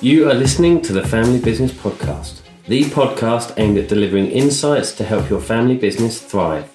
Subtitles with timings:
[0.00, 5.02] You are listening to the Family Business Podcast, the podcast aimed at delivering insights to
[5.02, 6.72] help your family business thrive.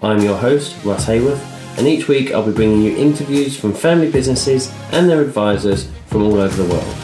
[0.00, 1.42] I'm your host, Russ Haworth,
[1.76, 6.22] and each week I'll be bringing you interviews from family businesses and their advisors from
[6.22, 6.96] all over the world.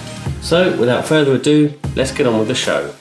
[0.43, 2.95] So, without further ado, let's get on with the show.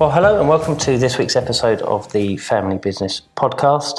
[0.00, 3.98] Well, hello and welcome to this week's episode of the Family Business Podcast.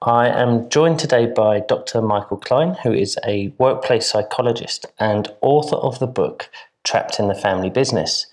[0.00, 2.00] I am joined today by Dr.
[2.00, 6.48] Michael Klein, who is a workplace psychologist and author of the book
[6.84, 8.28] Trapped in the Family Business.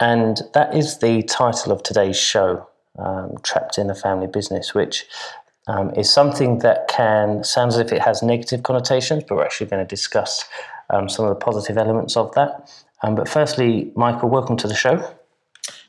[0.00, 2.66] And that is the title of today's show,
[2.98, 5.04] um, Trapped in the Family Business, which
[5.66, 9.66] um, is something that can sound as if it has negative connotations, but we're actually
[9.66, 10.46] going to discuss
[10.88, 12.72] um, some of the positive elements of that.
[13.02, 15.14] Um, but firstly, Michael, welcome to the show.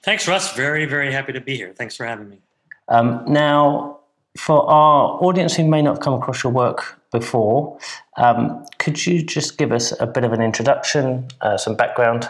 [0.04, 0.54] Thanks, Russ.
[0.54, 1.74] Very, very happy to be here.
[1.74, 2.42] Thanks for having me.
[2.90, 4.00] Um, now,
[4.38, 7.78] for our audience who may not have come across your work before,
[8.18, 12.30] um, could you just give us a bit of an introduction, uh, some background,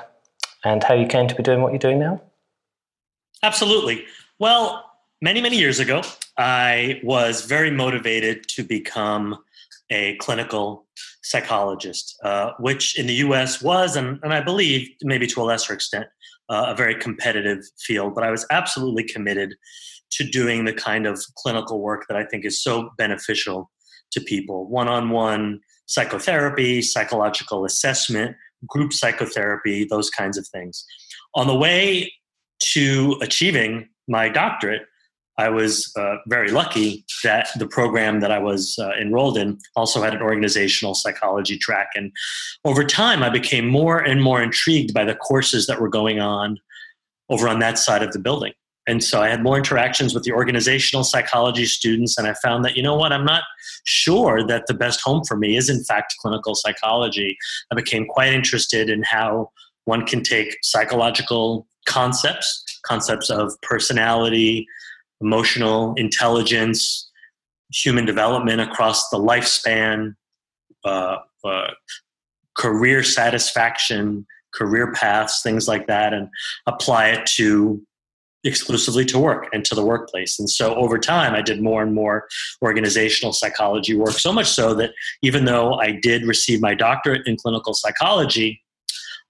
[0.64, 2.22] and how you came to be doing what you're doing now?
[3.42, 4.06] Absolutely.
[4.38, 4.86] Well,
[5.22, 6.04] many, many years ago,
[6.38, 9.44] I was very motivated to become
[9.90, 10.86] a clinical
[11.24, 15.74] psychologist, uh, which in the US was, and, and I believe maybe to a lesser
[15.74, 16.08] extent,
[16.50, 19.56] uh, a very competitive field, but I was absolutely committed
[20.12, 23.72] to doing the kind of clinical work that I think is so beneficial
[24.12, 28.36] to people one on one psychotherapy, psychological assessment,
[28.68, 30.86] group psychotherapy, those kinds of things.
[31.36, 32.12] On the way
[32.74, 34.84] to achieving my doctorate,
[35.38, 40.02] I was uh, very lucky that the program that I was uh, enrolled in also
[40.02, 41.90] had an organizational psychology track.
[41.96, 42.12] And
[42.66, 46.60] over time, I became more and more intrigued by the courses that were going on
[47.30, 48.54] over on that side of the building.
[48.86, 52.76] And so I had more interactions with the organizational psychology students, and I found that,
[52.76, 53.44] you know what, I'm not
[53.86, 57.38] sure that the best home for me is, in fact, clinical psychology.
[57.72, 59.52] I became quite interested in how
[59.86, 64.68] one can take psychological concepts, concepts of personality,
[65.24, 67.10] emotional intelligence,
[67.72, 70.16] human development across the lifespan,
[70.84, 71.72] uh, uh,
[72.56, 76.28] career satisfaction, career paths, things like that, and
[76.68, 77.82] apply it to
[78.46, 80.38] exclusively to work and to the workplace.
[80.38, 82.28] And so over time, I did more and more
[82.62, 84.92] organizational psychology work, so much so that
[85.22, 88.62] even though I did receive my doctorate in clinical psychology,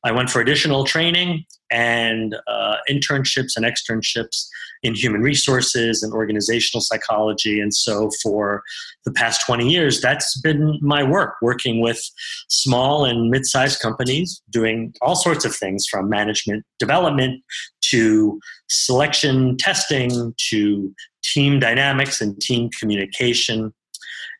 [0.03, 4.47] I went for additional training and uh, internships and externships
[4.84, 7.59] in human resources and organizational psychology.
[7.59, 8.61] And so, for
[9.06, 12.01] the past 20 years, that's been my work, working with
[12.50, 17.41] small and mid sized companies, doing all sorts of things from management development
[17.90, 23.73] to selection testing to team dynamics and team communication.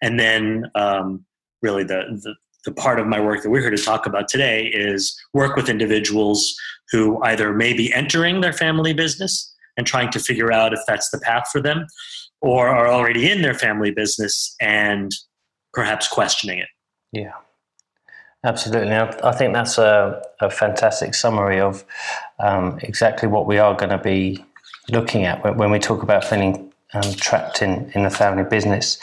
[0.02, 1.26] And then, um,
[1.62, 2.36] really, the, the
[2.66, 5.70] the part of my work that we're here to talk about today is work with
[5.70, 6.56] individuals
[6.92, 11.10] who either may be entering their family business and trying to figure out if that's
[11.10, 11.88] the path for them,
[12.42, 15.12] or are already in their family business and
[15.74, 16.68] perhaps questioning it.
[17.12, 17.34] Yeah,
[18.44, 18.94] absolutely.
[18.94, 21.84] I think that's a, a fantastic summary of
[22.40, 24.46] um, exactly what we are going to be
[24.90, 29.00] looking at when, we talk about feeling um, trapped in, in the family business.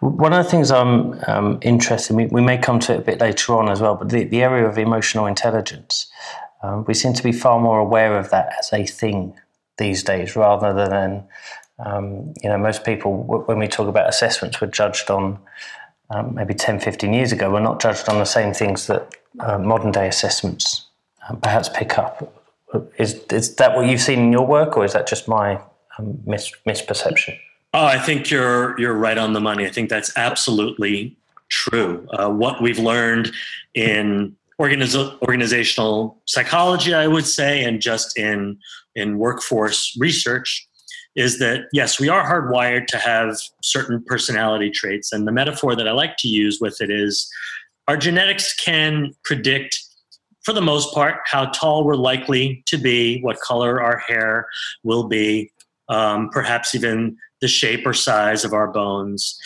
[0.00, 3.20] One of the things I'm um, interested in, we, may come to it a bit
[3.20, 6.06] later on as well, but the, the area of emotional intelligence,
[6.62, 9.34] um, we seem to be far more aware of that as a thing
[9.76, 11.24] these days rather than,
[11.84, 15.38] um, you know, most people, when we talk about assessments, were judged on
[16.10, 19.58] um, maybe 10, 15 years ago, we're not judged on the same things that uh,
[19.58, 20.86] modern day assessments
[21.28, 22.40] uh, perhaps pick up.
[22.98, 25.62] Is, is that what you've seen in your work, or is that just my um,
[26.26, 27.38] mis- misperception?
[27.72, 29.66] Oh, I think you're you're right on the money.
[29.66, 31.16] I think that's absolutely
[31.48, 32.06] true.
[32.12, 33.32] Uh, what we've learned
[33.74, 38.58] in organiz- organizational psychology, I would say, and just in
[38.94, 40.66] in workforce research,
[41.16, 45.12] is that yes, we are hardwired to have certain personality traits.
[45.12, 47.28] And the metaphor that I like to use with it is,
[47.88, 49.80] our genetics can predict
[50.44, 54.46] for the most part, how tall we're likely to be, what color our hair
[54.82, 55.50] will be,
[55.88, 59.38] um, perhaps even the shape or size of our bones.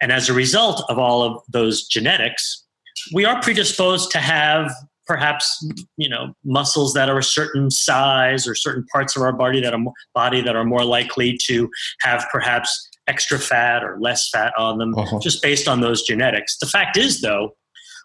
[0.00, 2.64] And as a result of all of those genetics,
[3.12, 4.70] we are predisposed to have
[5.06, 5.64] perhaps
[5.96, 9.74] you know muscles that are a certain size or certain parts of our body that
[9.74, 9.80] are
[10.14, 11.68] body that are more likely to
[12.00, 15.18] have perhaps extra fat or less fat on them uh-huh.
[15.20, 17.50] just based on those genetics the fact is though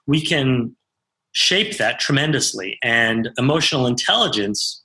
[0.08, 0.76] we can
[1.34, 4.84] shape that tremendously and emotional intelligence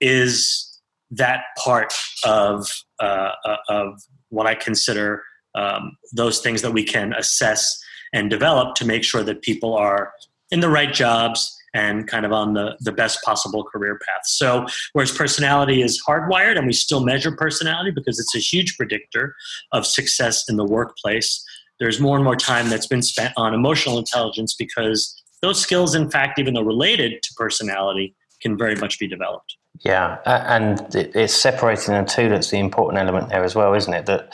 [0.00, 0.67] is
[1.10, 1.92] that part
[2.24, 2.68] of
[3.00, 5.22] uh, uh, of what I consider
[5.54, 7.78] um, those things that we can assess
[8.12, 10.12] and develop to make sure that people are
[10.50, 14.22] in the right jobs and kind of on the, the best possible career path.
[14.24, 19.34] So, whereas personality is hardwired and we still measure personality because it's a huge predictor
[19.72, 21.44] of success in the workplace,
[21.78, 26.10] there's more and more time that's been spent on emotional intelligence because those skills, in
[26.10, 29.57] fact, even though related to personality, can very much be developed.
[29.80, 34.06] Yeah, and it's separating the two that's the important element there as well, isn't it?
[34.06, 34.32] That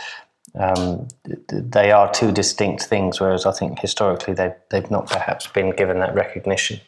[0.54, 1.08] um,
[1.50, 5.98] they are two distinct things, whereas I think historically they've, they've not perhaps been given
[5.98, 6.80] that recognition.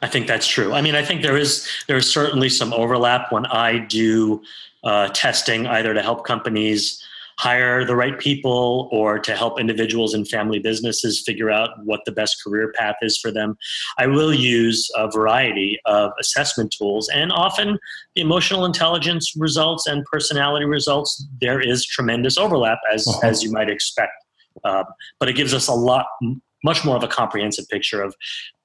[0.00, 0.72] I think that's true.
[0.72, 4.42] I mean, I think there is there is certainly some overlap when I do
[4.82, 7.02] uh, testing, either to help companies
[7.38, 12.12] hire the right people or to help individuals and family businesses figure out what the
[12.12, 13.56] best career path is for them.
[13.98, 17.78] I will use a variety of assessment tools, and often
[18.14, 21.26] the emotional intelligence results and personality results.
[21.40, 23.20] There is tremendous overlap, as uh-huh.
[23.24, 24.12] as you might expect.
[24.64, 24.84] Uh,
[25.18, 26.06] but it gives us a lot
[26.64, 28.14] much more of a comprehensive picture of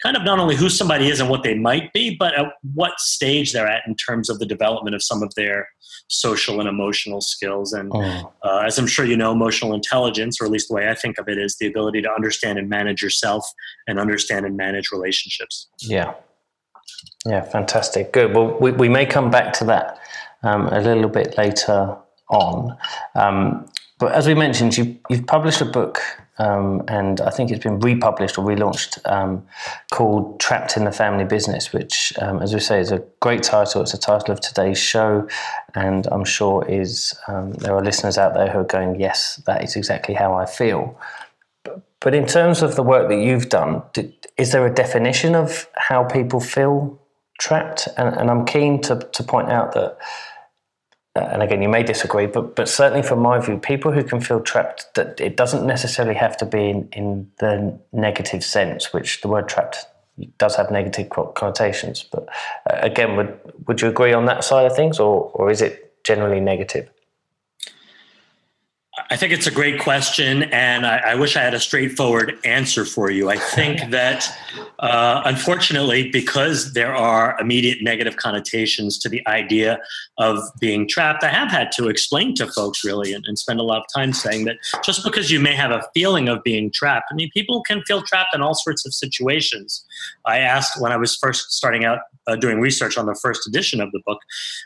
[0.02, 3.00] kind of not only who somebody is and what they might be, but at what
[3.00, 5.68] stage they're at in terms of the development of some of their
[6.08, 7.74] social and emotional skills.
[7.74, 8.34] And oh.
[8.44, 11.20] uh, as I'm sure you know, emotional intelligence, or at least the way I think
[11.20, 13.46] of it, is the ability to understand and manage yourself
[13.88, 15.68] and understand and manage relationships.
[15.80, 16.14] Yeah.
[17.26, 18.14] Yeah, fantastic.
[18.14, 18.34] Good.
[18.34, 20.00] Well, we, we may come back to that
[20.44, 21.98] um, a little bit later
[22.30, 22.78] on.
[23.16, 23.66] Um,
[24.00, 26.00] but as we mentioned, you, you've published a book
[26.40, 29.46] um, and I think it's been republished or relaunched um,
[29.92, 33.82] called Trapped in the Family Business, which, um, as we say, is a great title.
[33.82, 35.28] It's the title of today's show,
[35.76, 39.64] and I'm sure is um, there are listeners out there who are going, "Yes, that
[39.64, 40.98] is exactly how I feel."
[41.64, 45.36] But, but in terms of the work that you've done, did, is there a definition
[45.36, 46.98] of how people feel
[47.40, 47.90] trapped?
[47.98, 49.98] And, and I'm keen to, to point out that
[51.16, 54.40] and again, you may disagree, but but certainly from my view, people who can feel
[54.40, 59.28] trapped, that it doesn't necessarily have to be in, in the negative sense, which the
[59.28, 59.86] word trapped
[60.38, 62.04] does have negative connotations.
[62.04, 62.28] But
[62.70, 66.04] uh, again, would would you agree on that side of things, or or is it
[66.04, 66.90] generally negative?
[69.10, 72.86] I think it's a great question, and I, I, wish I had a straightforward answer
[72.86, 73.30] for you.
[73.30, 74.28] I think that,
[74.80, 79.80] uh, unfortunately, because there are immediate negative connotations to the idea
[80.18, 83.64] of being trapped, I have had to explain to folks really and, and, spend a
[83.64, 87.08] lot of time saying that just because you may have a feeling of being trapped,
[87.12, 89.86] I mean, people can feel trapped in all sorts of situations.
[90.26, 93.82] I asked when I was first starting out uh, doing research on the first edition
[93.82, 94.20] of the book,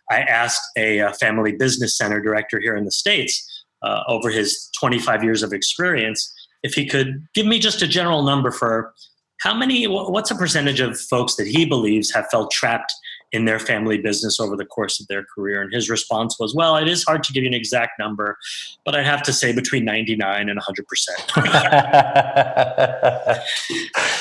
[0.09, 4.69] I asked a, a family business center director here in the States uh, over his
[4.79, 6.33] 25 years of experience,
[6.63, 8.93] if he could give me just a general number for
[9.41, 12.93] how many, what's a percentage of folks that he believes have felt trapped
[13.33, 15.61] in their family business over the course of their career?
[15.61, 18.37] And his response was, well, it is hard to give you an exact number,
[18.85, 20.67] but I'd have to say between 99 and 100%.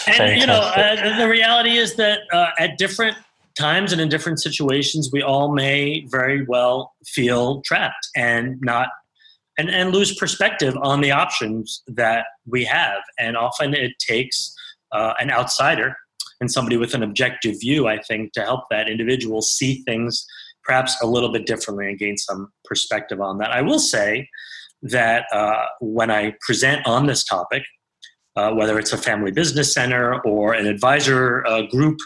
[0.18, 3.16] and, you know, uh, the reality is that uh, at different
[3.56, 8.88] times and in different situations, we all may very well feel trapped and not
[9.58, 13.02] and, and lose perspective on the options that we have.
[13.18, 14.54] And often it takes
[14.92, 15.96] uh, an outsider
[16.40, 20.26] and somebody with an objective view, I think, to help that individual see things
[20.64, 23.50] perhaps a little bit differently and gain some perspective on that.
[23.50, 24.28] I will say
[24.82, 27.62] that uh, when I present on this topic,
[28.34, 31.98] uh, whether it's a family business center or an advisor uh, group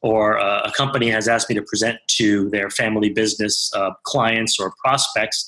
[0.00, 4.58] or uh, a company has asked me to present to their family business uh, clients
[4.58, 5.46] or prospects,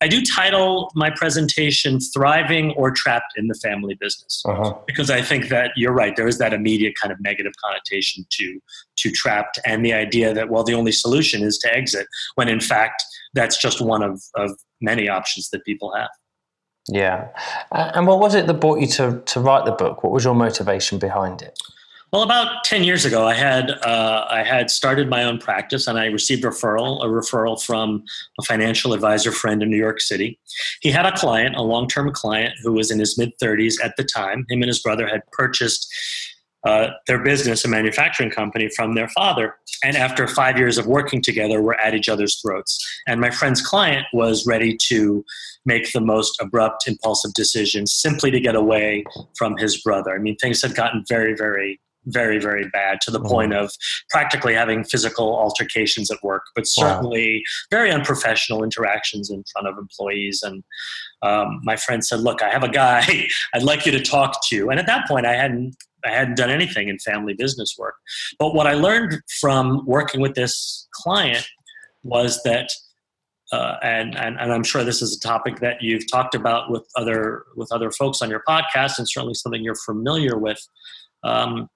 [0.00, 4.74] I do title my presentation Thriving or Trapped in the Family Business uh-huh.
[4.86, 6.14] because I think that you're right.
[6.14, 8.60] There is that immediate kind of negative connotation to,
[8.98, 12.60] to trapped and the idea that, well, the only solution is to exit, when in
[12.60, 13.02] fact,
[13.34, 16.10] that's just one of, of many options that people have.
[16.88, 17.28] Yeah.
[17.72, 20.04] And what was it that brought you to, to write the book?
[20.04, 21.58] What was your motivation behind it?
[22.10, 25.98] Well, about ten years ago, I had uh, I had started my own practice, and
[25.98, 28.02] I received a referral a referral from
[28.40, 30.38] a financial advisor friend in New York City.
[30.80, 33.94] He had a client, a long term client, who was in his mid thirties at
[33.98, 34.46] the time.
[34.48, 35.86] Him and his brother had purchased
[36.66, 41.20] uh, their business, a manufacturing company, from their father, and after five years of working
[41.20, 42.82] together, were at each other's throats.
[43.06, 45.22] And my friend's client was ready to
[45.66, 49.04] make the most abrupt, impulsive decision simply to get away
[49.36, 50.14] from his brother.
[50.14, 53.28] I mean, things had gotten very, very very, very bad to the mm-hmm.
[53.28, 53.70] point of
[54.10, 57.78] practically having physical altercations at work, but certainly wow.
[57.78, 60.42] very unprofessional interactions in front of employees.
[60.42, 60.64] And
[61.22, 64.70] um, my friend said, "Look, I have a guy I'd like you to talk to."
[64.70, 67.94] And at that point, I hadn't I hadn't done anything in family business work.
[68.38, 71.46] But what I learned from working with this client
[72.02, 72.70] was that
[73.50, 76.86] uh, and, and and I'm sure this is a topic that you've talked about with
[76.96, 80.60] other with other folks on your podcast, and certainly something you're familiar with.
[81.22, 81.68] Um,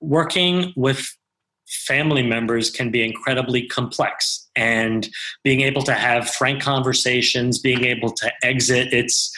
[0.00, 1.06] working with
[1.66, 5.08] family members can be incredibly complex, and
[5.42, 9.32] being able to have frank conversations, being able to exit, it's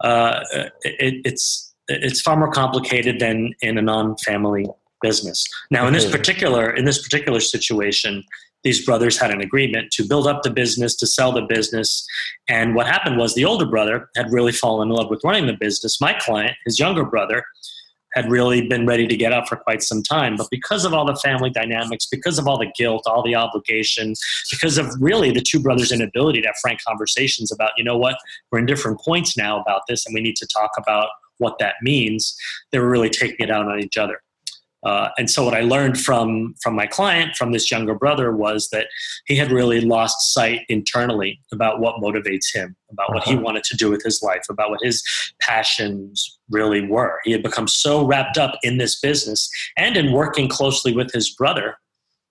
[0.00, 0.40] uh,
[0.82, 4.66] it, it's it's far more complicated than in a non-family
[5.00, 5.46] business.
[5.70, 8.24] Now, in this particular in this particular situation,
[8.64, 12.06] these brothers had an agreement to build up the business, to sell the business.
[12.48, 15.52] And what happened was the older brother had really fallen in love with running the
[15.52, 16.00] business.
[16.00, 17.44] My client, his younger brother,
[18.14, 20.36] had really been ready to get out for quite some time.
[20.36, 24.14] But because of all the family dynamics, because of all the guilt, all the obligation,
[24.50, 28.16] because of really the two brothers' inability to have frank conversations about, you know what,
[28.50, 31.74] we're in different points now about this and we need to talk about what that
[31.82, 32.36] means,
[32.72, 34.20] they were really taking it out on each other.
[34.84, 38.68] Uh, and so what I learned from from my client, from this younger brother, was
[38.70, 38.86] that
[39.26, 43.30] he had really lost sight internally about what motivates him, about what uh-huh.
[43.32, 45.02] he wanted to do with his life, about what his
[45.40, 47.20] passions really were.
[47.24, 51.30] He had become so wrapped up in this business and in working closely with his
[51.30, 51.76] brother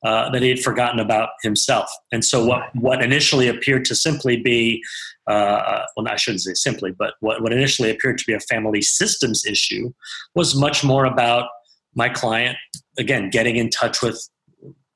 [0.06, 1.90] uh, that he had forgotten about himself.
[2.14, 4.82] And so what what initially appeared to simply be
[5.28, 8.82] uh, well, I shouldn't say simply, but what, what initially appeared to be a family
[8.82, 9.92] systems issue
[10.36, 11.50] was much more about
[11.98, 12.58] my client
[12.98, 14.30] again getting in touch with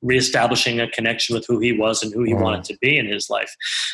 [0.01, 2.41] reestablishing a connection with who he was and who he mm.
[2.41, 3.53] wanted to be in his life.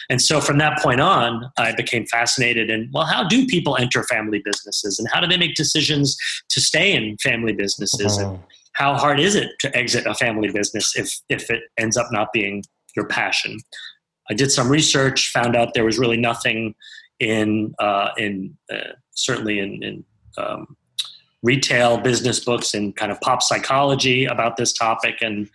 [0.09, 4.03] And so from that point on, I became fascinated in well, how do people enter
[4.03, 6.17] family businesses and how do they make decisions
[6.49, 8.17] to stay in family businesses?
[8.17, 8.21] Mm.
[8.21, 8.43] And mm-hmm.
[8.73, 12.31] how hard is it to exit a family business if if it ends up not
[12.33, 12.63] being
[12.95, 13.57] your passion?
[14.29, 16.75] I did some research, found out there was really nothing
[17.19, 20.05] in uh, in uh, certainly in, in
[20.37, 20.77] um,
[21.43, 25.49] retail business books and kind of pop psychology about this topic and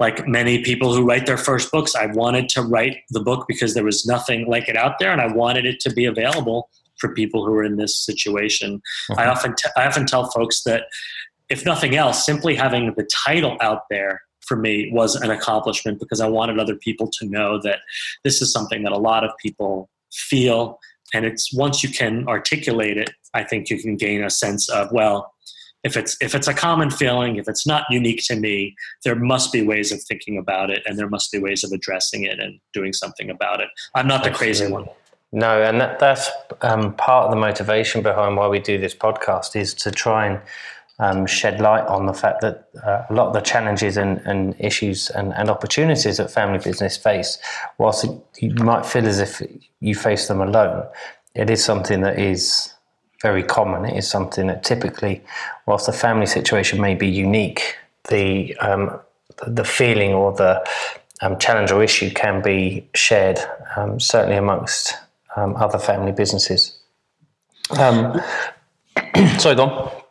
[0.00, 3.74] like many people who write their first books i wanted to write the book because
[3.74, 7.14] there was nothing like it out there and i wanted it to be available for
[7.14, 9.20] people who are in this situation mm-hmm.
[9.20, 10.84] i often t- I often tell folks that
[11.50, 16.20] if nothing else simply having the title out there for me was an accomplishment because
[16.20, 17.80] i wanted other people to know that
[18.24, 20.78] this is something that a lot of people feel
[21.14, 24.90] and it's once you can articulate it i think you can gain a sense of
[24.92, 25.32] well
[25.84, 29.52] if it's if it's a common feeling if it's not unique to me there must
[29.52, 32.58] be ways of thinking about it and there must be ways of addressing it and
[32.72, 33.68] doing something about it.
[33.94, 34.86] I'm not the crazy one.
[35.32, 39.56] No and that, that's um, part of the motivation behind why we do this podcast
[39.56, 40.40] is to try and
[41.02, 44.54] um, shed light on the fact that uh, a lot of the challenges and, and
[44.60, 47.38] issues and, and, opportunities that family business face,
[47.78, 48.06] whilst
[48.38, 49.42] you might feel as if
[49.80, 50.86] you face them alone,
[51.34, 52.72] it is something that is
[53.20, 53.84] very common.
[53.84, 55.22] It is something that typically,
[55.66, 57.76] whilst the family situation may be unique,
[58.08, 59.00] the um,
[59.46, 60.64] the feeling or the
[61.20, 63.40] um, challenge or issue can be shared,
[63.76, 64.94] um, certainly amongst
[65.34, 66.78] um, other family businesses.
[67.70, 68.20] Um,
[69.38, 70.01] sorry, Don.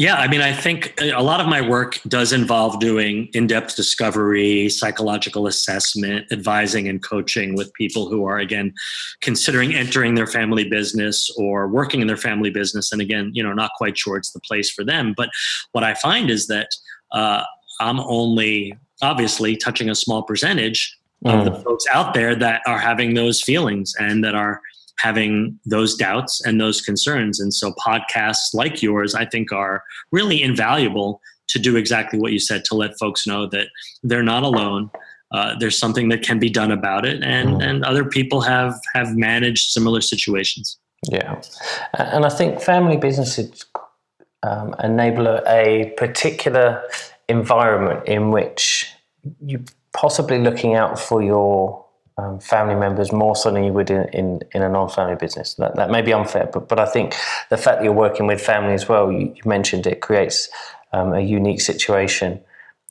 [0.00, 3.76] Yeah, I mean, I think a lot of my work does involve doing in depth
[3.76, 8.72] discovery, psychological assessment, advising, and coaching with people who are, again,
[9.20, 12.92] considering entering their family business or working in their family business.
[12.92, 15.12] And again, you know, not quite sure it's the place for them.
[15.14, 15.28] But
[15.72, 16.70] what I find is that
[17.12, 17.44] uh,
[17.78, 21.38] I'm only obviously touching a small percentage mm.
[21.38, 21.62] of the mm.
[21.62, 24.62] folks out there that are having those feelings and that are
[25.02, 27.40] having those doubts and those concerns.
[27.40, 32.38] And so podcasts like yours, I think, are really invaluable to do exactly what you
[32.38, 33.68] said to let folks know that
[34.02, 34.90] they're not alone.
[35.32, 37.62] Uh, there's something that can be done about it, and mm.
[37.62, 40.76] and other people have have managed similar situations.
[41.08, 41.40] Yeah,
[41.94, 43.64] and I think family businesses
[44.42, 46.82] um, enable a particular
[47.28, 48.92] environment in which
[49.44, 51.84] you possibly looking out for your
[52.18, 55.54] um, family members more so than you would in, in, in a non-family business.
[55.54, 57.14] That, that may be unfair, but, but I think
[57.48, 60.48] the fact that you're working with family as well, you, you mentioned it creates
[60.92, 62.40] um, a unique situation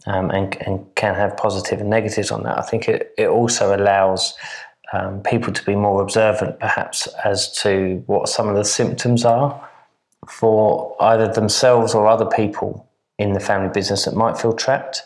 [0.08, 2.58] um, and, and can have positive and negatives on that.
[2.58, 4.34] I think it, it also allows
[4.94, 9.70] um, people to be more observant perhaps as to what some of the symptoms are
[10.28, 15.04] for either themselves or other people in the family business that might feel trapped.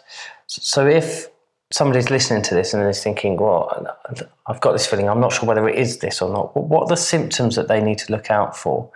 [0.48, 1.28] So if
[1.74, 3.88] somebody's listening to this and is thinking, well,
[4.46, 6.56] I've got this feeling, I'm not sure whether it is this or not.
[6.56, 8.92] What are the symptoms that they need to look out for,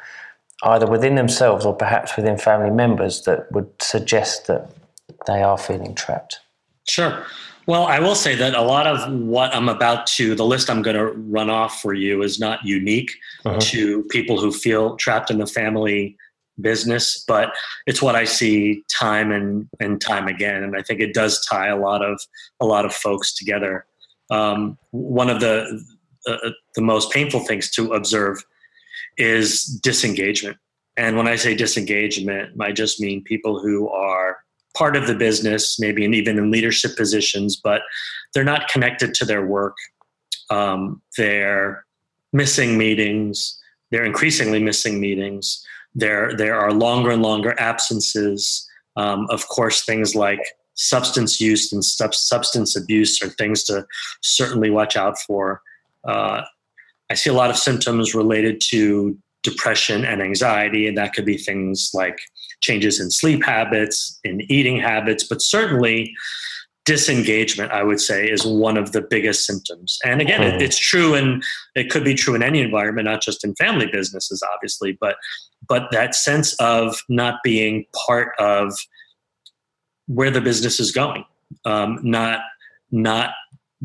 [0.62, 4.70] either within themselves or perhaps within family members that would suggest that
[5.26, 6.40] they are feeling trapped?
[6.88, 7.26] Sure.
[7.66, 10.84] Well, I will say that a lot of what I'm about to, the list I'm
[10.84, 13.12] going to run off for you is not unique
[13.44, 13.60] uh-huh.
[13.60, 16.16] to people who feel trapped in the family
[16.62, 17.54] business, but
[17.86, 20.64] it's what I see time and, and time again.
[20.64, 22.20] And I think it does tie a lot of
[22.60, 23.86] a lot of folks together.
[24.30, 25.84] um, one of the
[26.28, 28.44] uh, the most painful things to observe
[29.18, 30.58] is disengagement.
[30.98, 34.40] And when I say disengagement, I just mean people who are
[34.76, 37.82] part of the business, maybe and even in leadership positions, but
[38.34, 39.76] they're not connected to their work.
[40.50, 41.86] Um, they're
[42.34, 43.60] missing meetings.
[43.92, 45.66] They're increasingly missing meetings.
[45.98, 48.66] There, there are longer and longer absences.
[48.96, 50.39] Um, of course, things like
[50.75, 53.86] substance use and sub- substance abuse are things to
[54.22, 55.62] certainly watch out for.
[56.08, 56.44] Uh,
[57.10, 61.38] I see a lot of symptoms related to depression and anxiety, and that could be
[61.38, 62.20] things like
[62.62, 66.13] changes in sleep habits, in eating habits, but certainly
[66.88, 70.00] disengagement, I would say, is one of the biggest symptoms.
[70.06, 70.62] And again, it, hmm.
[70.62, 71.44] it's true, and
[71.75, 75.17] it could be true in any environment, not just in family businesses, obviously, but
[75.67, 78.74] but that sense of not being part of
[80.08, 81.25] where the business is going,
[81.65, 82.39] um, not
[82.89, 83.32] not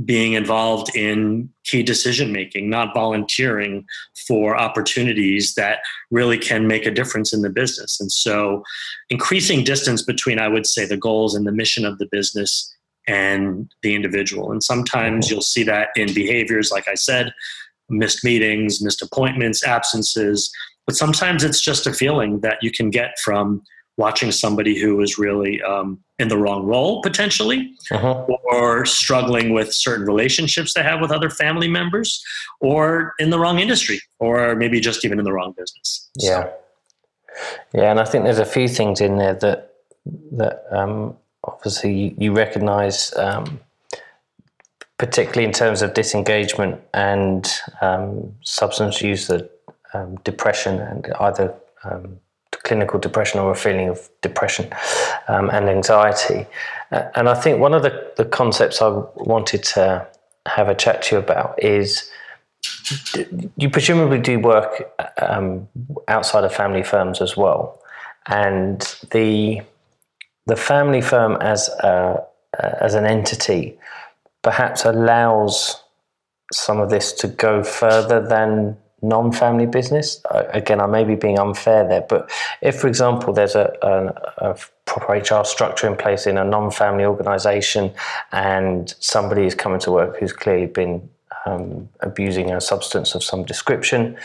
[0.05, 3.85] being involved in key decision making, not volunteering
[4.27, 5.81] for opportunities that
[6.11, 8.01] really can make a difference in the business.
[8.01, 8.63] And so,
[9.11, 12.73] increasing distance between, I would say, the goals and the mission of the business
[13.09, 14.53] and the individual.
[14.53, 17.33] And sometimes you'll see that in behaviors, like I said,
[17.89, 20.51] missed meetings, missed appointments, absences.
[20.87, 23.63] But sometimes it's just a feeling that you can get from
[23.99, 28.25] watching somebody who is really um, in the wrong role potentially uh-huh.
[28.45, 32.23] or struggling with certain relationships they have with other family members
[32.61, 36.55] or in the wrong industry or maybe just even in the wrong business yeah so.
[37.75, 39.75] yeah and i think there's a few things in there that
[40.33, 43.61] that um, obviously you, recognize um,
[44.99, 49.51] particularly in terms of disengagement and um, substance use that
[49.95, 52.19] um, depression and either um,
[52.53, 54.69] clinical depression or a feeling of depression
[55.29, 56.47] um, and anxiety.
[56.91, 60.07] And I think one of the, the concepts I wanted to
[60.47, 62.11] have a chat to you about is
[63.57, 65.69] you presumably do work um,
[66.09, 67.81] outside of family firms as well.
[68.27, 69.63] And the,
[70.47, 72.25] the family firm as, a,
[72.59, 73.79] as an entity
[74.43, 75.83] perhaps allows
[76.53, 80.21] some of this to go further than non-family business.
[80.31, 84.59] again, I may be being unfair there, but if, for example, there's a, a, a
[84.85, 87.93] proper HR structure in place in a non-family organisation,
[88.31, 91.09] and somebody is coming to work who's clearly been
[91.47, 94.17] um, abusing a substance of some description,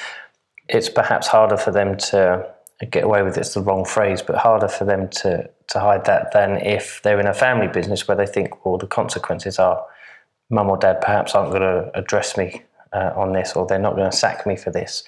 [0.70, 2.46] it's perhaps harder for them to
[2.92, 6.32] get away with it's the wrong phrase, but harder for them to to hide that
[6.32, 9.84] than if they're in a family business where they think, well, the consequences are
[10.50, 13.96] mum or dad perhaps aren't going to address me uh, on this, or they're not
[13.96, 15.04] going to sack me for this.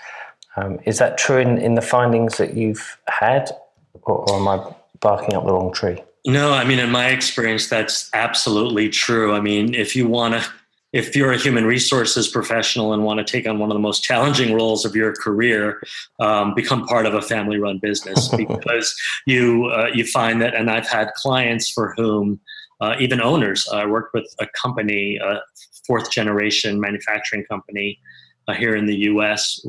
[0.57, 3.49] Um, is that true in, in the findings that you've had,
[3.93, 6.03] or, or am I barking up the wrong tree?
[6.25, 9.33] No, I mean, in my experience, that's absolutely true.
[9.33, 10.49] I mean, if you want to,
[10.91, 14.03] if you're a human resources professional and want to take on one of the most
[14.03, 15.81] challenging roles of your career,
[16.19, 20.87] um, become part of a family-run business because you uh, you find that, and I've
[20.87, 22.39] had clients for whom
[22.81, 23.67] uh, even owners.
[23.71, 25.41] I worked with a company, a
[25.85, 27.99] fourth generation manufacturing company
[28.47, 29.63] uh, here in the US,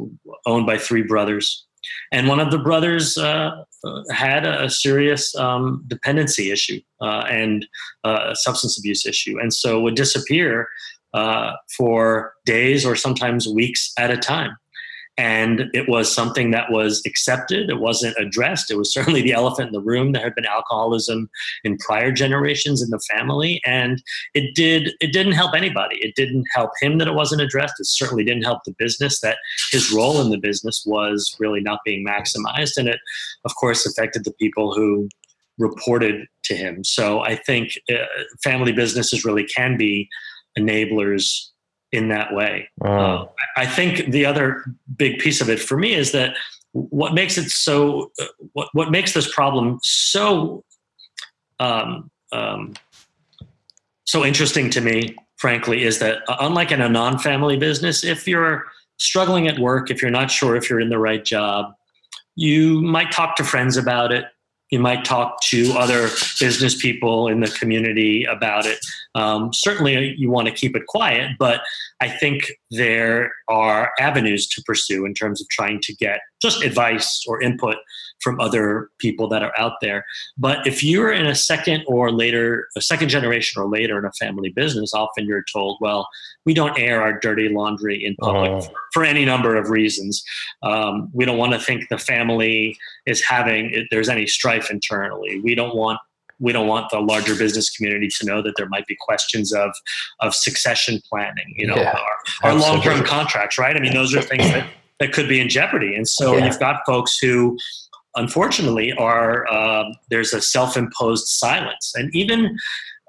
[0.47, 1.67] owned by three brothers.
[2.13, 7.67] And one of the brothers uh, uh had a, serious um, dependency issue uh, and
[8.05, 10.69] uh, a substance abuse issue, and so would disappear
[11.77, 14.57] for days or sometimes weeks at a time.
[15.21, 17.69] And it was something that was accepted.
[17.69, 18.71] It wasn't addressed.
[18.71, 20.13] It was certainly the elephant in the room.
[20.13, 21.29] There had been alcoholism
[21.63, 25.97] in prior generations in the family and it did it didn't help anybody.
[26.01, 27.75] It didn't help him that it wasn't addressed.
[27.79, 29.37] It certainly didn't help the business that
[29.71, 33.01] his role in the business was really not being maximized and it
[33.45, 35.09] of course affected the people who
[35.59, 36.83] reported to him.
[36.83, 38.07] So i think uh,
[38.43, 40.09] family businesses really can be
[40.59, 41.49] enablers
[41.93, 42.69] in that way.
[42.85, 44.65] Uh, I think the other
[44.97, 46.35] big piece of it for me is that
[46.73, 50.65] what makes it so uh, what what makes this problem so
[51.59, 52.75] um, um,
[54.05, 58.67] so interesting to me, frankly, is that uh, unlike in a non-family business, if you're
[58.99, 61.75] struggling at work, if you're not sure if you're in the right job,
[62.37, 64.27] you might talk to friends about it
[64.71, 68.79] you might talk to other business people in the community about it.
[69.15, 71.61] Um, certainly, you want to keep it quiet, but
[72.01, 77.25] I think there are avenues to pursue in terms of trying to get just advice
[77.27, 77.77] or input
[78.21, 80.05] from other people that are out there.
[80.37, 84.13] But if you're in a second or later, a second generation or later in a
[84.13, 86.09] family business, often you're told, well,
[86.45, 88.61] we don't air our dirty laundry in public uh.
[88.61, 90.23] for, for, any number of reasons.
[90.63, 92.77] Um, we don't want to think the family
[93.07, 95.41] is having, if there's any strife internally.
[95.41, 95.99] We don't want
[96.43, 99.71] we don't want the larger business community to know that there might be questions of
[100.21, 101.95] of succession planning, you know, yeah,
[102.43, 103.77] our, our long term contracts, right?
[103.77, 104.67] I mean, those are things that,
[105.01, 105.95] that could be in jeopardy.
[105.95, 106.47] And so yeah.
[106.47, 107.59] you've got folks who
[108.17, 112.57] unfortunately are um, there's a self imposed silence, and even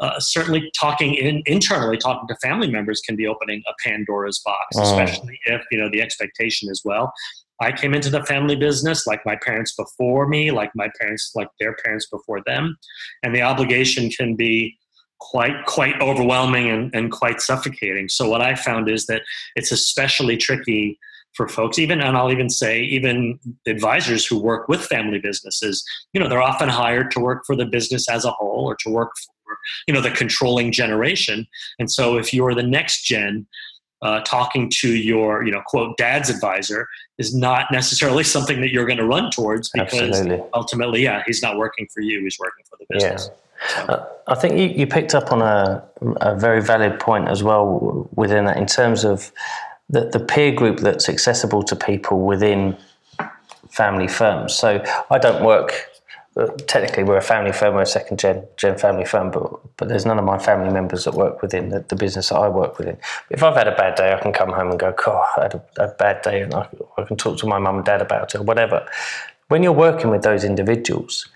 [0.02, 4.76] uh, certainly talking in, internally talking to family members can be opening a pandora's box
[4.76, 4.82] oh.
[4.82, 7.14] especially if you know the expectation is well
[7.62, 11.50] i came into the family business like my parents before me like my parents like
[11.60, 12.76] their parents before them
[13.22, 14.76] and the obligation can be
[15.20, 19.22] quite quite overwhelming and, and quite suffocating so what i found is that
[19.56, 20.98] it's especially tricky
[21.34, 26.20] for folks even and i'll even say even advisors who work with family businesses you
[26.20, 29.12] know they're often hired to work for the business as a whole or to work
[29.18, 31.48] for you know the controlling generation
[31.80, 33.46] and so if you're the next gen
[34.02, 36.88] uh, talking to your you know quote dad's advisor
[37.20, 40.44] is not necessarily something that you're going to run towards because Absolutely.
[40.54, 43.36] ultimately yeah he's not working for you he's working for the business yeah.
[43.78, 45.84] Uh, I think you, you picked up on a,
[46.22, 49.32] a very valid point as well within that in terms of
[49.92, 52.78] the, the peer group that's accessible to people within
[53.70, 54.54] family firms.
[54.54, 55.92] So I don't work
[56.38, 59.90] uh, technically we're a family firm, we're a second gen, gen family firm, but but
[59.90, 62.78] there's none of my family members that work within the, the business that I work
[62.78, 62.98] within.
[63.30, 65.56] If I've had a bad day, I can come home and go, "Oh, I had
[65.56, 68.34] a, a bad day," and I, I can talk to my mum and dad about
[68.34, 68.88] it or whatever.
[69.50, 71.28] When you're working with those individuals,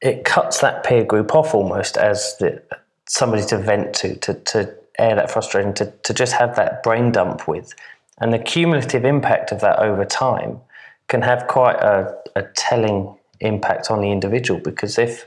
[0.00, 2.62] it cuts that peer group off almost as the,
[3.08, 7.10] somebody to vent to, to, to air that frustration, to, to just have that brain
[7.10, 7.74] dump with.
[8.18, 10.60] And the cumulative impact of that over time
[11.08, 15.26] can have quite a, a telling impact on the individual because if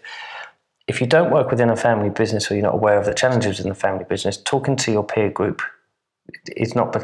[0.88, 3.60] if you don't work within a family business or you're not aware of the challenges
[3.60, 5.62] in the family business, talking to your peer group
[6.58, 6.98] is not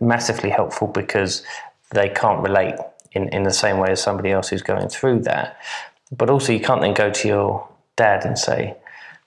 [0.00, 1.44] massively helpful because
[1.92, 2.74] they can't relate
[3.12, 5.58] in, in the same way as somebody else who's going through that.
[6.10, 8.76] But also, you can't then go to your dad and say,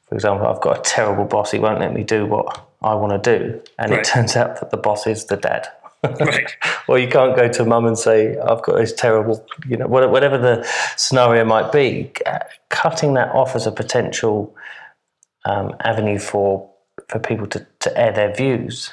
[0.09, 3.23] for example, I've got a terrible boss, he won't let me do what I want
[3.23, 3.61] to do.
[3.77, 3.99] And right.
[3.99, 5.67] it turns out that the boss is the dad.
[6.03, 6.49] Right.
[6.87, 10.37] well, you can't go to mum and say, I've got this terrible, you know, whatever
[10.37, 10.67] the
[10.97, 12.11] scenario might be.
[12.69, 14.55] Cutting that off as a potential
[15.45, 16.69] um, avenue for
[17.07, 18.91] for people to, to air their views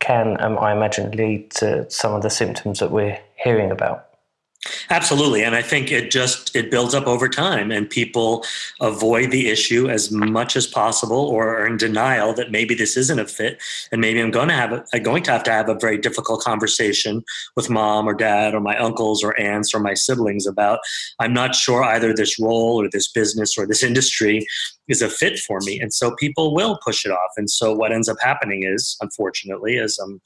[0.00, 4.08] can, um, I imagine, lead to some of the symptoms that we're hearing about.
[4.90, 5.42] Absolutely.
[5.42, 8.44] And I think it just it builds up over time and people
[8.80, 13.18] avoid the issue as much as possible or are in denial that maybe this isn't
[13.18, 13.58] a fit
[13.90, 15.96] and maybe I'm going to have a, I'm going to have to have a very
[15.96, 17.24] difficult conversation
[17.56, 20.80] with mom or dad or my uncles or aunts or my siblings about
[21.18, 24.46] I'm not sure either this role or this business or this industry
[24.90, 25.80] is a fit for me.
[25.80, 27.30] And so people will push it off.
[27.36, 30.20] And so what ends up happening is, unfortunately, as I'm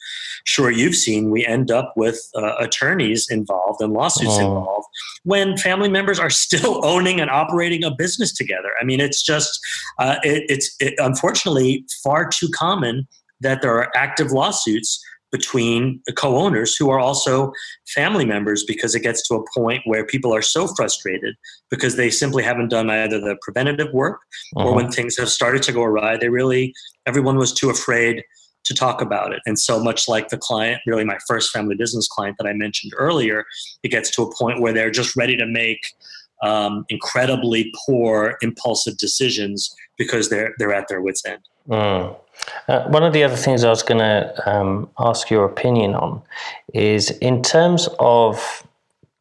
[0.44, 4.46] sure you've seen, we end up with uh, attorneys involved and lawsuits oh.
[4.46, 4.88] involved
[5.24, 8.70] when family members are still owning and operating a business together.
[8.81, 9.61] I mean, it's just,
[9.98, 13.07] uh, it, it's it, unfortunately far too common
[13.40, 17.53] that there are active lawsuits between the co-owners who are also
[17.88, 21.35] family members because it gets to a point where people are so frustrated
[21.70, 24.20] because they simply haven't done either the preventative work
[24.55, 24.68] uh-huh.
[24.68, 26.73] or when things have started to go awry they really
[27.05, 28.23] everyone was too afraid
[28.62, 32.07] to talk about it and so much like the client really my first family business
[32.07, 33.44] client that i mentioned earlier
[33.83, 35.81] it gets to a point where they're just ready to make
[36.44, 42.16] um, incredibly poor impulsive decisions because they're they're at their wits end mm.
[42.68, 46.23] Uh, one of the other things I was going to um, ask your opinion on
[46.73, 48.66] is in terms of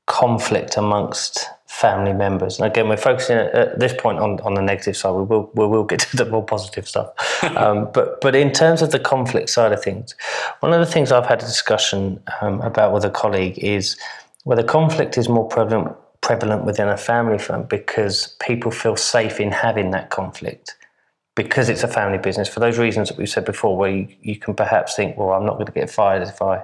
[0.06, 2.60] conflict amongst family members.
[2.60, 5.12] And again, we're focusing at this point on, on the negative side.
[5.12, 7.10] We will we will get to the more positive stuff.
[7.58, 10.15] um, but but in terms of the conflict side of things,
[10.60, 13.97] one of the things I've had a discussion um, about with a colleague is
[14.43, 19.52] whether conflict is more prevalent prevalent within a family firm because people feel safe in
[19.52, 20.76] having that conflict
[21.36, 24.36] because it's a family business, for those reasons that we've said before, where you, you
[24.36, 26.63] can perhaps think, well, I'm not going to get fired if I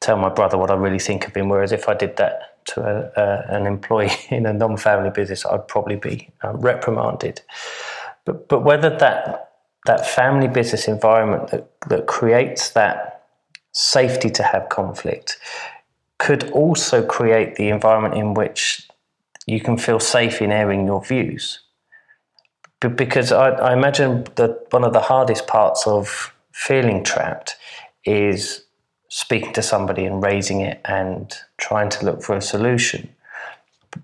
[0.00, 1.48] tell my brother what I really think of him.
[1.48, 5.96] Whereas if I did that to a, an employee in a non-family business, I'd probably
[5.96, 7.42] be um, reprimanded.
[8.24, 9.52] But but whether that
[9.86, 13.28] that family business environment that, that creates that
[13.72, 15.38] safety to have conflict
[16.18, 18.88] could also create the environment in which
[19.46, 21.60] you can feel safe in airing your views
[22.88, 27.56] because I, I imagine that one of the hardest parts of feeling trapped
[28.04, 28.64] is
[29.08, 33.08] speaking to somebody and raising it and trying to look for a solution.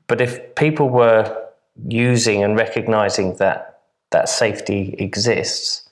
[0.09, 1.45] But if people were
[1.89, 5.89] using and recognizing that that safety exists,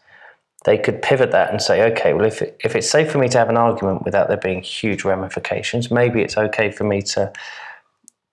[0.64, 3.28] they could pivot that and say, okay, well, if, it, if it's safe for me
[3.28, 7.32] to have an argument without there being huge ramifications, maybe it's okay for me to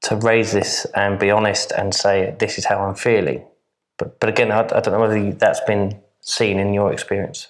[0.04, 3.46] to raise this and be honest and say, this is how I'm feeling
[4.02, 7.48] but but again, I, I don't know whether that's been seen in your experience.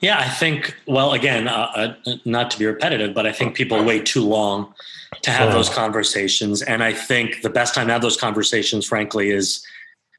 [0.00, 0.74] Yeah, I think.
[0.86, 4.74] Well, again, uh, uh, not to be repetitive, but I think people wait too long
[5.20, 9.30] to have those conversations, and I think the best time to have those conversations, frankly,
[9.30, 9.64] is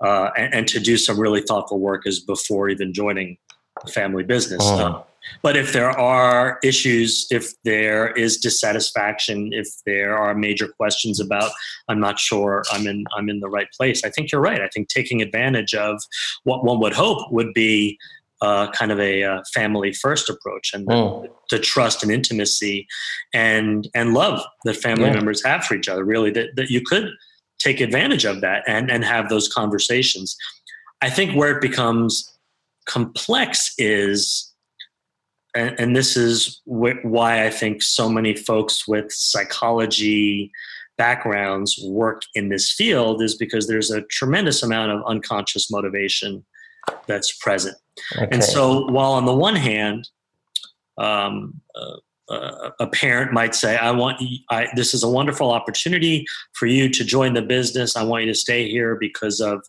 [0.02, 3.38] uh, and, and, to do some really thoughtful work is before even joining
[3.84, 4.62] a family business.
[4.64, 5.02] Uh,
[5.42, 11.52] but if there are issues, if there is dissatisfaction, if there are major questions about,
[11.88, 14.04] I'm not sure I'm in I'm in the right place.
[14.04, 14.62] I think you're right.
[14.62, 16.02] I think taking advantage of
[16.44, 17.98] what one would hope would be
[18.42, 22.86] uh, kind of a uh, family first approach and the, the, trust and intimacy
[23.34, 25.14] and and love that family yeah.
[25.14, 26.04] members have for each other.
[26.04, 27.10] Really, that that you could
[27.60, 30.36] take advantage of that and and have those conversations.
[31.02, 32.30] I think where it becomes
[32.86, 34.53] complex is
[35.56, 40.52] and, and this is wh- why I think so many folks with psychology
[40.98, 46.44] backgrounds work in this field is because there's a tremendous amount of unconscious motivation
[47.08, 47.78] that's present.
[48.16, 48.28] Okay.
[48.32, 50.10] And so, while on the one hand,
[50.98, 51.98] um, uh,
[52.30, 56.66] uh, a parent might say, "I want you, I, this is a wonderful opportunity for
[56.66, 57.96] you to join the business.
[57.96, 59.64] I want you to stay here because of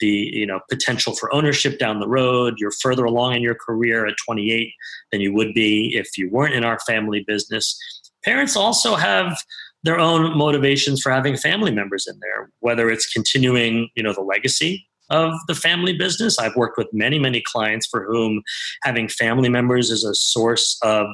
[0.00, 2.54] the you know potential for ownership down the road.
[2.58, 4.72] You're further along in your career at 28
[5.12, 7.78] than you would be if you weren't in our family business.
[8.24, 9.38] Parents also have
[9.84, 14.20] their own motivations for having family members in there whether it's continuing you know the
[14.20, 16.38] legacy of the family business.
[16.38, 18.42] I've worked with many many clients for whom
[18.82, 21.06] having family members is a source of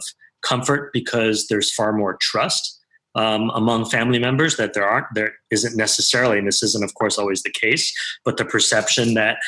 [0.44, 2.83] comfort because there's far more trust
[3.14, 7.18] um, among family members that there aren't there isn't necessarily and this isn't of course
[7.18, 7.92] always the case
[8.24, 9.38] but the perception that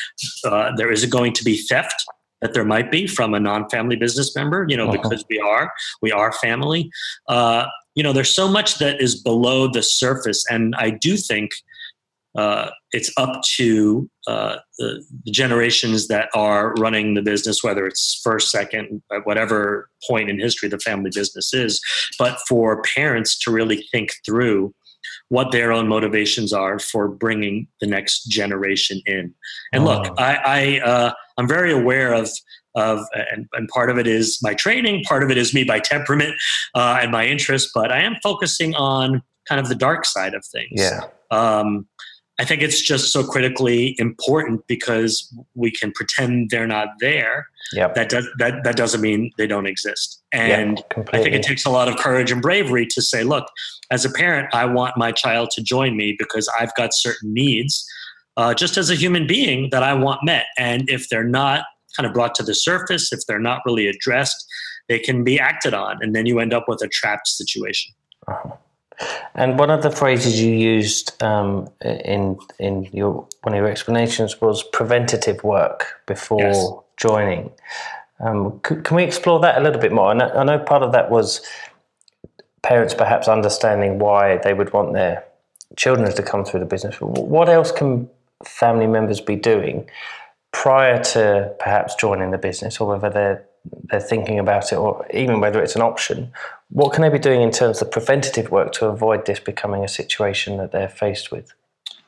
[0.45, 2.05] uh, there isn't going to be theft
[2.41, 5.01] that there might be from a non-family business member you know uh-huh.
[5.01, 6.89] because we are we are family
[7.27, 11.51] uh, you know there's so much that is below the surface and i do think
[12.37, 18.21] uh, it's up to uh, the, the, generations that are running the business, whether it's
[18.23, 21.81] first, second, at whatever point in history the family business is,
[22.19, 24.73] but for parents to really think through
[25.29, 29.33] what their own motivations are for bringing the next generation in.
[29.73, 30.13] And look, oh.
[30.17, 32.29] I, I uh, I'm very aware of
[32.75, 32.99] of
[33.31, 36.35] and, and, part of it is my training, part of it is me by temperament
[36.75, 40.45] uh, and my interest, but I am focusing on kind of the dark side of
[40.45, 40.73] things.
[40.75, 41.01] Yeah.
[41.31, 41.87] Um,
[42.39, 47.47] I think it's just so critically important because we can pretend they're not there.
[47.73, 47.95] Yep.
[47.95, 50.21] That does that that doesn't mean they don't exist.
[50.31, 53.45] And yep, I think it takes a lot of courage and bravery to say, look,
[53.91, 57.85] as a parent, I want my child to join me because I've got certain needs,
[58.37, 60.45] uh, just as a human being that I want met.
[60.57, 64.45] And if they're not kind of brought to the surface, if they're not really addressed,
[64.87, 67.93] they can be acted on, and then you end up with a trapped situation.
[68.27, 68.55] Uh-huh.
[69.35, 74.41] And one of the phrases you used um, in in your one of your explanations
[74.41, 76.69] was preventative work before yes.
[76.97, 77.51] joining.
[78.19, 80.09] Um, c- can we explore that a little bit more?
[80.09, 81.45] I know, I know part of that was
[82.63, 85.23] parents perhaps understanding why they would want their
[85.75, 86.99] children to come through the business.
[86.99, 88.09] What else can
[88.43, 89.89] family members be doing
[90.51, 93.45] prior to perhaps joining the business, or whether they're
[93.83, 96.31] they're thinking about it, or even whether it's an option?
[96.69, 99.87] What can they be doing in terms of preventative work to avoid this becoming a
[99.87, 101.53] situation that they're faced with?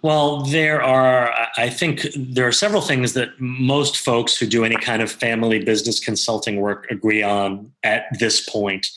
[0.01, 4.77] Well, there are, I think, there are several things that most folks who do any
[4.77, 8.87] kind of family business consulting work agree on at this point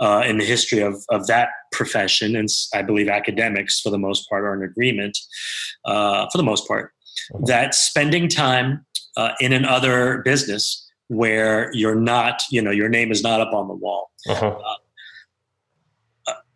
[0.00, 2.36] uh, in the history of, of that profession.
[2.36, 5.18] And I believe academics, for the most part, are in agreement,
[5.84, 6.92] uh, for the most part,
[7.32, 7.44] mm-hmm.
[7.46, 13.24] that spending time uh, in another business where you're not, you know, your name is
[13.24, 14.10] not up on the wall.
[14.28, 14.56] Uh-huh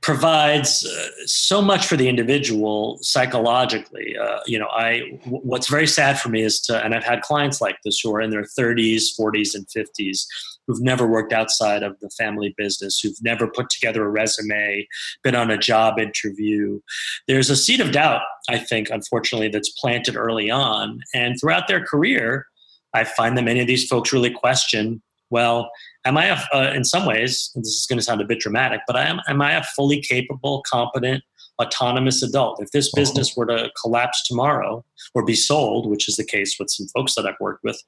[0.09, 4.17] provides uh, so much for the individual psychologically.
[4.17, 7.21] Uh, you know, I w- what's very sad for me is to, and I've had
[7.21, 10.25] clients like this who are in their 30s, 40s, and 50s
[10.67, 14.89] who've never worked outside of the family business, who've never put together a resume,
[15.23, 16.81] been on a job interview.
[17.27, 21.85] There's a seed of doubt, I think, unfortunately, that's planted early on, and throughout their
[21.85, 22.47] career.
[22.95, 25.71] I find that many of these folks really question well,
[26.05, 28.81] am I, a, uh, in some ways, this is going to sound a bit dramatic,
[28.87, 31.23] but I am, am I a fully capable, competent,
[31.61, 32.63] autonomous adult?
[32.63, 33.01] If this uh-huh.
[33.01, 37.15] business were to collapse tomorrow or be sold, which is the case with some folks
[37.15, 37.81] that I've worked with,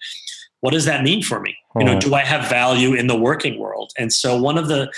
[0.60, 1.56] what does that mean for me?
[1.78, 3.92] You know, do I have value in the working world?
[3.98, 4.92] And so one of the,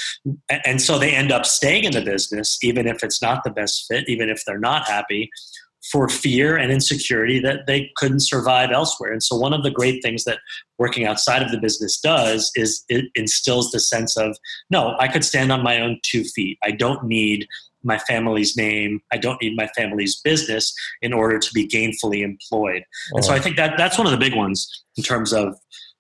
[0.65, 3.87] and so they end up staying in the business, even if it's not the best
[3.87, 5.31] fit, even if they're not happy,
[5.91, 9.13] for fear and insecurity that they couldn't survive elsewhere.
[9.13, 10.39] And so, one of the great things that
[10.79, 14.37] working outside of the business does is it instills the sense of
[14.71, 16.59] no, I could stand on my own two feet.
[16.63, 17.47] I don't need
[17.85, 19.01] my family's name.
[19.13, 22.85] I don't need my family's business in order to be gainfully employed.
[23.13, 25.57] And so I think that that's one of the big ones in terms of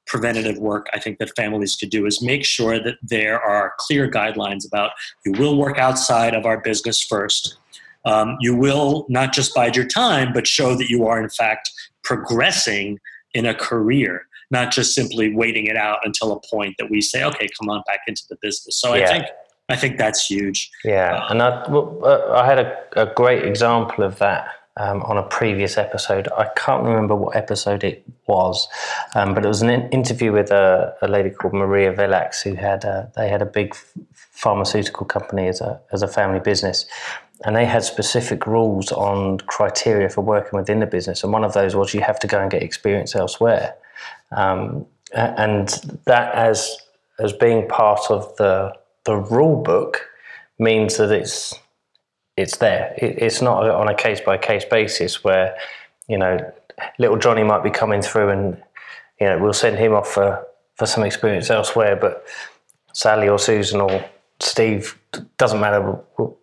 [0.06, 4.10] preventative work I think that families could do is make sure that there are clear
[4.10, 4.90] guidelines about
[5.24, 7.56] you will work outside of our business first.
[8.04, 11.70] Um, you will not just bide your time, but show that you are in fact
[12.02, 12.98] progressing
[13.34, 17.24] in a career, not just simply waiting it out until a point that we say,
[17.24, 18.76] okay, come on back into the business.
[18.76, 19.04] So yeah.
[19.04, 19.26] I think
[19.68, 20.70] I think that's huge.
[20.84, 25.16] Yeah, and I, well, uh, I had a, a great example of that um, on
[25.16, 26.28] a previous episode.
[26.36, 28.68] I can't remember what episode it was,
[29.14, 32.54] um, but it was an in- interview with a, a, lady called Maria Villax who
[32.54, 33.74] had a, they had a big
[34.14, 36.86] pharmaceutical company as a as a family business,
[37.44, 41.55] and they had specific rules on criteria for working within the business, and one of
[41.55, 43.74] those was you have to go and get experience elsewhere,
[44.37, 45.68] um, and
[46.05, 46.76] that as
[47.18, 48.72] as being part of the
[49.05, 50.07] the rule book
[50.59, 51.55] means that it's
[52.37, 52.94] it's there.
[52.98, 55.57] It, it's not on a case by case basis where
[56.09, 56.38] you know
[56.98, 58.62] little Johnny might be coming through and
[59.20, 62.24] you know we'll send him off for for some experience elsewhere, but
[62.94, 64.05] Sally or Susan or
[64.40, 64.98] Steve
[65.38, 65.98] doesn't matter.
[66.18, 66.38] We'll,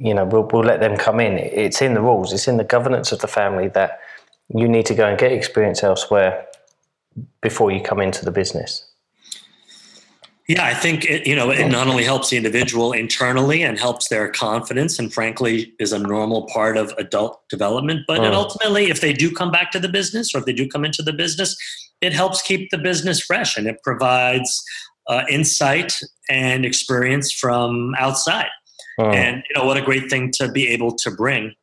[0.00, 1.38] you know, we'll, we'll let them come in.
[1.38, 2.32] It's in the rules.
[2.32, 4.00] It's in the governance of the family that
[4.48, 6.46] you need to go and get experience elsewhere
[7.40, 8.86] before you come into the business.
[10.48, 14.08] Yeah, I think it, you know it not only helps the individual internally and helps
[14.08, 18.00] their confidence, and frankly is a normal part of adult development.
[18.08, 18.32] But mm.
[18.32, 21.02] ultimately, if they do come back to the business, or if they do come into
[21.02, 21.56] the business,
[22.00, 24.62] it helps keep the business fresh, and it provides
[25.08, 28.50] uh, insight and experience from outside.
[28.98, 29.14] Mm.
[29.14, 31.54] And you know what a great thing to be able to bring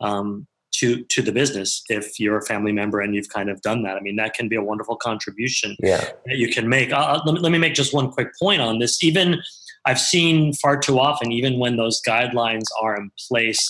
[0.00, 3.82] um, to to the business if you're a family member and you've kind of done
[3.82, 3.96] that.
[3.96, 6.10] I mean, that can be a wonderful contribution yeah.
[6.26, 6.92] that you can make.
[6.92, 9.02] Uh, let, me, let me make just one quick point on this.
[9.02, 9.40] Even
[9.84, 13.68] I've seen far too often, even when those guidelines are in place,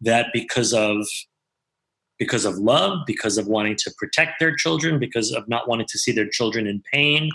[0.00, 1.06] that because of
[2.18, 5.98] because of love, because of wanting to protect their children, because of not wanting to
[5.98, 7.30] see their children in pain.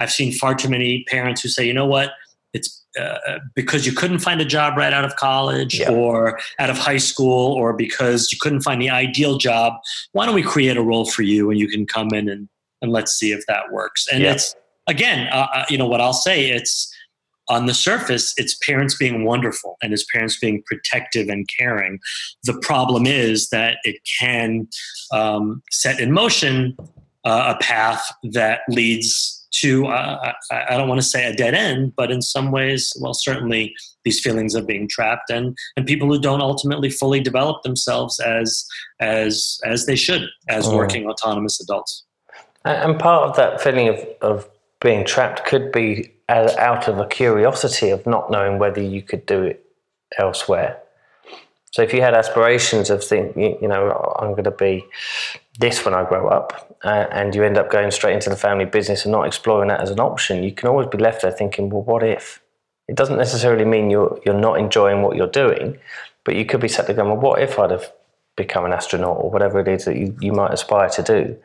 [0.00, 2.12] I've seen far too many parents who say, you know what,
[2.54, 5.90] it's uh, because you couldn't find a job right out of college yeah.
[5.90, 9.74] or out of high school or because you couldn't find the ideal job
[10.12, 12.48] why don't we create a role for you and you can come in and,
[12.82, 14.32] and let's see if that works and yeah.
[14.32, 14.54] it's
[14.86, 16.92] again uh, uh, you know what i'll say it's
[17.48, 21.98] on the surface it's parents being wonderful and it's parents being protective and caring
[22.44, 24.68] the problem is that it can
[25.12, 26.76] um, set in motion
[27.24, 31.54] uh, a path that leads to uh, I, I, don't want to say a dead
[31.54, 36.08] end, but in some ways, well, certainly these feelings of being trapped and and people
[36.08, 38.66] who don't ultimately fully develop themselves as
[39.00, 40.76] as as they should as mm.
[40.76, 42.04] working autonomous adults.
[42.64, 44.48] And part of that feeling of of
[44.80, 49.42] being trapped could be out of a curiosity of not knowing whether you could do
[49.42, 49.64] it
[50.18, 50.81] elsewhere.
[51.72, 54.84] So if you had aspirations of think, you know, I'm going to be
[55.58, 58.66] this when I grow up, uh, and you end up going straight into the family
[58.66, 61.70] business and not exploring that as an option, you can always be left there thinking,
[61.70, 62.42] well, what if?
[62.88, 65.78] It doesn't necessarily mean you're you're not enjoying what you're doing,
[66.24, 67.90] but you could be sat there going, well, what if I'd have
[68.36, 71.36] become an astronaut or whatever it is that you, you might aspire to do?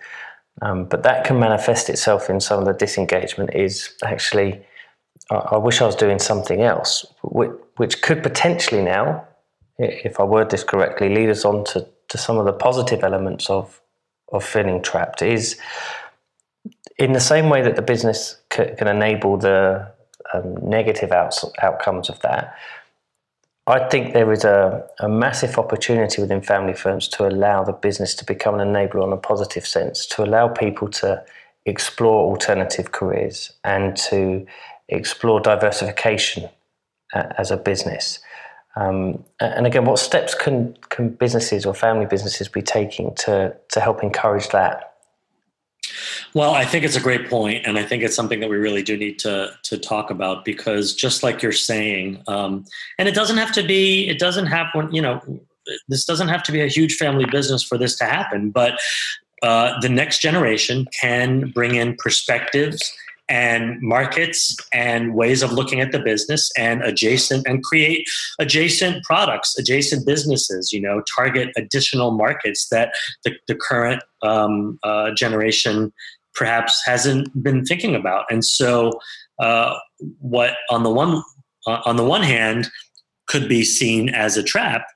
[0.62, 3.54] Um, but that can manifest itself in some of the disengagement.
[3.54, 4.60] Is actually,
[5.30, 9.26] I, I wish I was doing something else, which, which could potentially now
[9.80, 13.50] if I word this correctly, lead us on to, to some of the positive elements
[13.50, 13.82] of
[14.32, 15.58] of feeling trapped is
[16.98, 19.92] in the same way that the business c- can enable the
[20.34, 22.56] um, negative outcomes of that.
[23.68, 28.16] I think there is a, a massive opportunity within family firms to allow the business
[28.16, 31.24] to become an enabler on a positive sense, to allow people to
[31.66, 34.46] explore alternative careers and to
[34.88, 36.50] explore diversification
[37.14, 38.20] uh, as a business.
[38.78, 43.80] Um, and again, what steps can can businesses or family businesses be taking to to
[43.80, 44.94] help encourage that?
[46.34, 48.84] Well, I think it's a great point, and I think it's something that we really
[48.84, 52.66] do need to to talk about because, just like you're saying, um,
[53.00, 54.08] and it doesn't have to be.
[54.08, 55.22] It doesn't have you know.
[55.90, 58.80] This doesn't have to be a huge family business for this to happen, but
[59.42, 62.94] uh, the next generation can bring in perspectives
[63.30, 68.08] and markets and ways of looking at the business and adjacent and create
[68.40, 75.12] adjacent products adjacent businesses you know target additional markets that the, the current um, uh,
[75.12, 75.92] generation
[76.38, 78.26] perhaps hasn't been thinking about.
[78.30, 78.92] And so
[79.40, 79.76] uh,
[80.20, 81.22] what on the one
[81.66, 82.70] uh, on the one hand
[83.28, 84.88] could be seen as a trap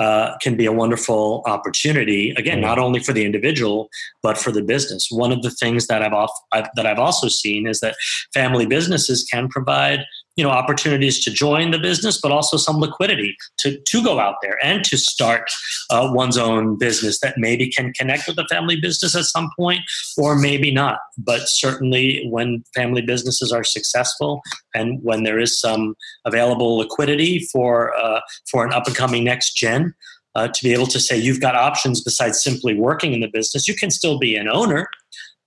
[0.00, 2.30] uh, can be a wonderful opportunity.
[2.36, 3.88] Again, not only for the individual
[4.22, 5.08] but for the business.
[5.10, 7.94] One of the things that I've, off, I've, that I've also seen is that
[8.32, 10.00] family businesses can provide
[10.36, 14.36] you know opportunities to join the business but also some liquidity to, to go out
[14.42, 15.50] there and to start
[15.90, 19.80] uh, one's own business that maybe can connect with the family business at some point
[20.16, 20.98] or maybe not.
[21.18, 24.42] But certainly when family businesses are successful
[24.74, 28.20] and when there is some available liquidity for uh,
[28.50, 29.94] for an up and coming next gen
[30.34, 33.68] uh, to be able to say you've got options besides simply working in the business
[33.68, 34.88] you can still be an owner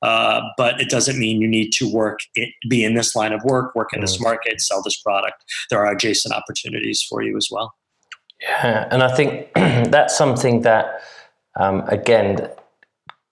[0.02, 3.44] uh, but it doesn't mean you need to work it, be in this line of
[3.44, 4.24] work, work in this mm.
[4.24, 5.44] market, sell this product.
[5.70, 7.74] There are adjacent opportunities for you as well.
[8.42, 11.02] Yeah, and I think that's something that,
[11.60, 12.50] um, again,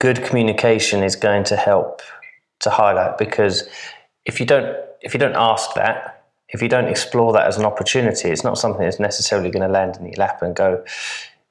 [0.00, 2.02] good communication is going to help
[2.60, 3.68] to highlight because
[4.24, 7.64] if you don't if you don't ask that, if you don't explore that as an
[7.64, 10.84] opportunity, it's not something that's necessarily going to land in your lap and go,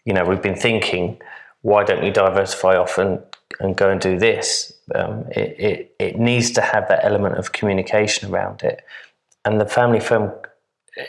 [0.04, 1.22] you know, we've been thinking,
[1.62, 3.22] why don't you diversify off and,
[3.60, 4.74] and go and do this?
[4.94, 8.84] Um, it, it, it needs to have that element of communication around it.
[9.44, 10.32] And the family firm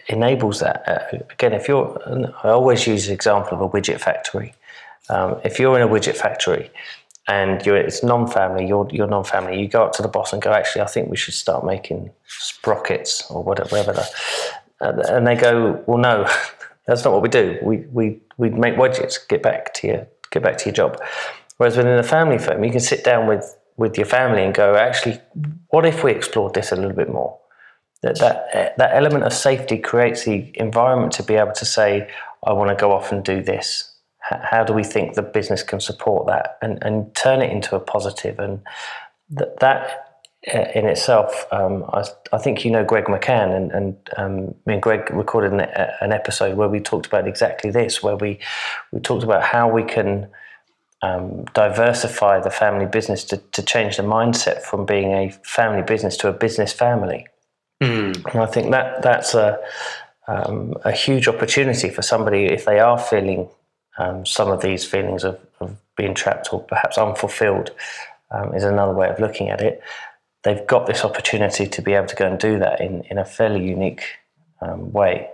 [0.09, 0.89] enables that.
[0.89, 2.01] Uh, again, if you're,
[2.43, 4.55] I always use the example of a widget factory.
[5.09, 6.70] Um, if you're in a widget factory
[7.29, 10.53] and you're, it's non-family, you're, you're non-family, you go up to the boss and go,
[10.53, 13.93] actually, I think we should start making sprockets or whatever.
[13.93, 14.09] The,
[14.81, 16.29] and they go, well, no,
[16.87, 17.59] that's not what we do.
[17.62, 19.16] We, we, we make widgets.
[19.29, 21.01] Get back to your, get back to your job.
[21.59, 24.74] Whereas within a family firm, you can sit down with with your family and go,
[24.74, 25.20] actually,
[25.68, 27.39] what if we explored this a little bit more?
[28.03, 32.09] That that that element of safety creates the environment to be able to say,
[32.45, 33.93] I want to go off and do this.
[34.20, 37.81] How do we think the business can support that and, and turn it into a
[37.81, 38.41] positive?
[38.41, 38.61] And
[39.31, 40.07] that, that
[40.53, 44.74] uh, in itself, um, I, I, think you know Greg McCann, and, and um, me
[44.74, 45.61] and Greg recorded an,
[46.01, 48.39] an, episode where we talked about exactly this, where we
[48.93, 50.29] we talked about how we can
[51.07, 56.17] um, diversify the family business to, to change the mindset from being a family business
[56.19, 57.27] to a business family.
[57.83, 58.33] Mm.
[58.33, 59.59] And I think that that's a
[60.29, 63.49] um, a huge opportunity for somebody if they are feeling
[63.97, 67.71] um, some of these feelings of, of, being trapped or perhaps unfulfilled.
[68.31, 69.81] Um, is another way of looking at it.
[70.43, 73.25] They've got this opportunity to be able to go and do that in, in a
[73.25, 74.03] fairly unique
[74.61, 75.31] um, way.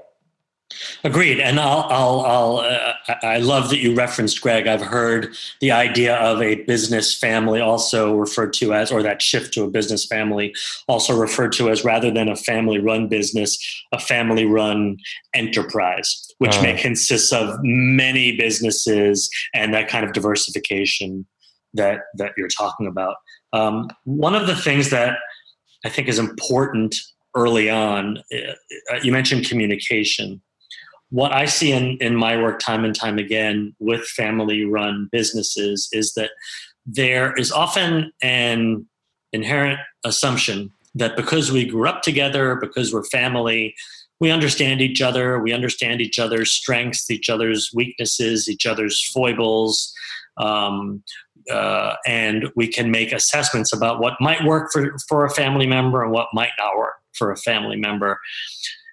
[1.05, 4.69] Agreed, and I'll, I'll, I'll uh, I love that you referenced Greg.
[4.69, 9.53] I've heard the idea of a business family also referred to as, or that shift
[9.55, 10.55] to a business family
[10.87, 13.59] also referred to as, rather than a family-run business,
[13.91, 14.97] a family-run
[15.35, 16.63] enterprise, which uh.
[16.63, 21.27] may consist of many businesses and that kind of diversification
[21.75, 23.17] that that you're talking about.
[23.53, 25.19] Um, one of the things that
[25.85, 26.95] I think is important
[27.35, 30.41] early on, uh, you mentioned communication
[31.13, 35.91] what I see in, in my work time and time again with family run businesses
[35.93, 36.31] is that
[36.87, 38.87] there is often an
[39.35, 43.75] inherent assumption that because we grew up together, because we're family,
[44.21, 49.93] we understand each other, we understand each other's strengths, each other's weaknesses, each other's foibles,
[50.39, 51.03] um,
[51.51, 56.03] uh, and we can make assessments about what might work for, for a family member
[56.03, 58.19] and what might not work for a family member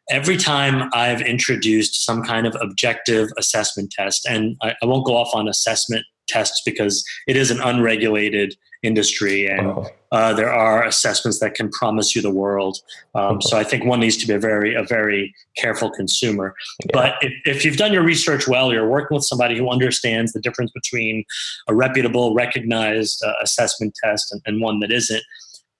[0.09, 5.15] every time I've introduced some kind of objective assessment test, and I, I, won't go
[5.15, 9.75] off on assessment tests because it is an unregulated industry and
[10.11, 12.77] uh, there are assessments that can promise you the world.
[13.13, 16.55] Um, so I think one needs to be a very, a very careful consumer.
[16.85, 16.91] Yeah.
[16.93, 20.39] But if, if you've done your research well, you're working with somebody who understands the
[20.39, 21.25] difference between
[21.67, 25.23] a reputable, recognized uh, assessment test and, and one that isn't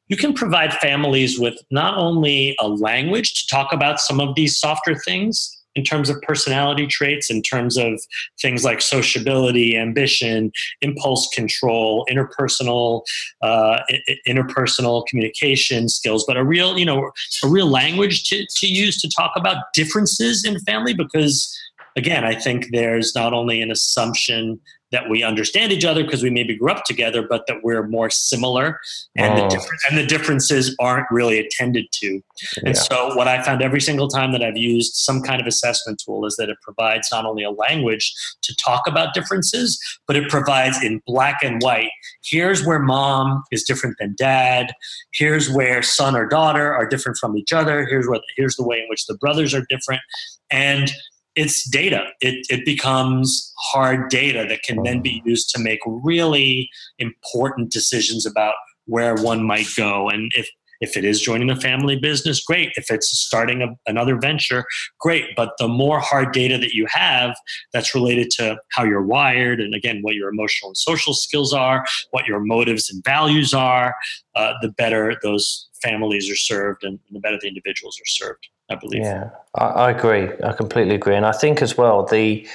[0.09, 4.59] you can provide families with not only a language to talk about some of these
[4.59, 8.01] softer things in terms of personality traits, in terms of
[8.41, 10.51] things like sociability, ambition,
[10.81, 13.03] impulse control, interpersonal,
[13.43, 13.79] uh,
[14.27, 17.11] interpersonal communication skills, but a real, you know,
[17.43, 21.55] a real language to, to use to talk about differences in family because
[21.95, 24.59] again, I think there's not only an assumption
[24.91, 28.09] that we understand each other because we maybe grew up together, but that we're more
[28.09, 28.79] similar,
[29.15, 29.49] and oh.
[29.49, 32.21] the and the differences aren't really attended to.
[32.57, 32.63] Yeah.
[32.65, 36.01] And so, what I found every single time that I've used some kind of assessment
[36.03, 40.29] tool is that it provides not only a language to talk about differences, but it
[40.29, 41.91] provides in black and white.
[42.23, 44.73] Here's where mom is different than dad.
[45.13, 47.85] Here's where son or daughter are different from each other.
[47.85, 50.01] Here's what here's the way in which the brothers are different,
[50.49, 50.91] and
[51.35, 52.07] it's data.
[52.21, 58.25] It, it becomes hard data that can then be used to make really important decisions
[58.25, 58.55] about
[58.85, 60.09] where one might go.
[60.09, 60.49] And if,
[60.81, 62.71] if it is joining a family business, great.
[62.75, 64.65] If it's starting a, another venture,
[64.99, 65.35] great.
[65.35, 67.35] But the more hard data that you have
[67.73, 71.85] that's related to how you're wired, and again, what your emotional and social skills are,
[72.11, 73.93] what your motives and values are,
[74.35, 78.47] uh, the better those families are served and the better the individuals are served.
[78.69, 79.03] I believe.
[79.03, 80.29] Yeah, I, I agree.
[80.43, 82.47] I completely agree, and I think as well the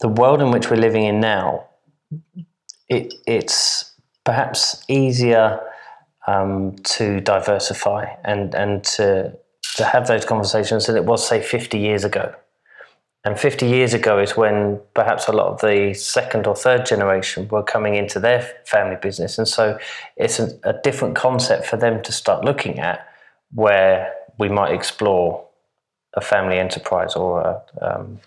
[0.00, 1.66] the world in which we're living in now,
[2.88, 3.92] it, it's
[4.24, 5.60] perhaps easier
[6.26, 9.36] um, to diversify and and to
[9.76, 12.34] to have those conversations than it was say 50 years ago.
[13.24, 17.48] And 50 years ago is when perhaps a lot of the second or third generation
[17.48, 19.38] were coming into their family business.
[19.38, 19.78] And so
[20.16, 23.06] it's a, a different concept for them to start looking at
[23.52, 25.44] where we might explore
[26.14, 28.20] a family enterprise or a, um,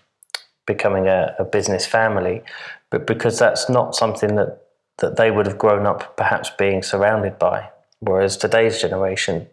[0.66, 2.42] becoming a, a, business family,
[2.90, 4.62] but because that's not something that,
[4.98, 7.68] that they would have grown up perhaps being surrounded by.
[8.00, 9.48] Whereas today's generation,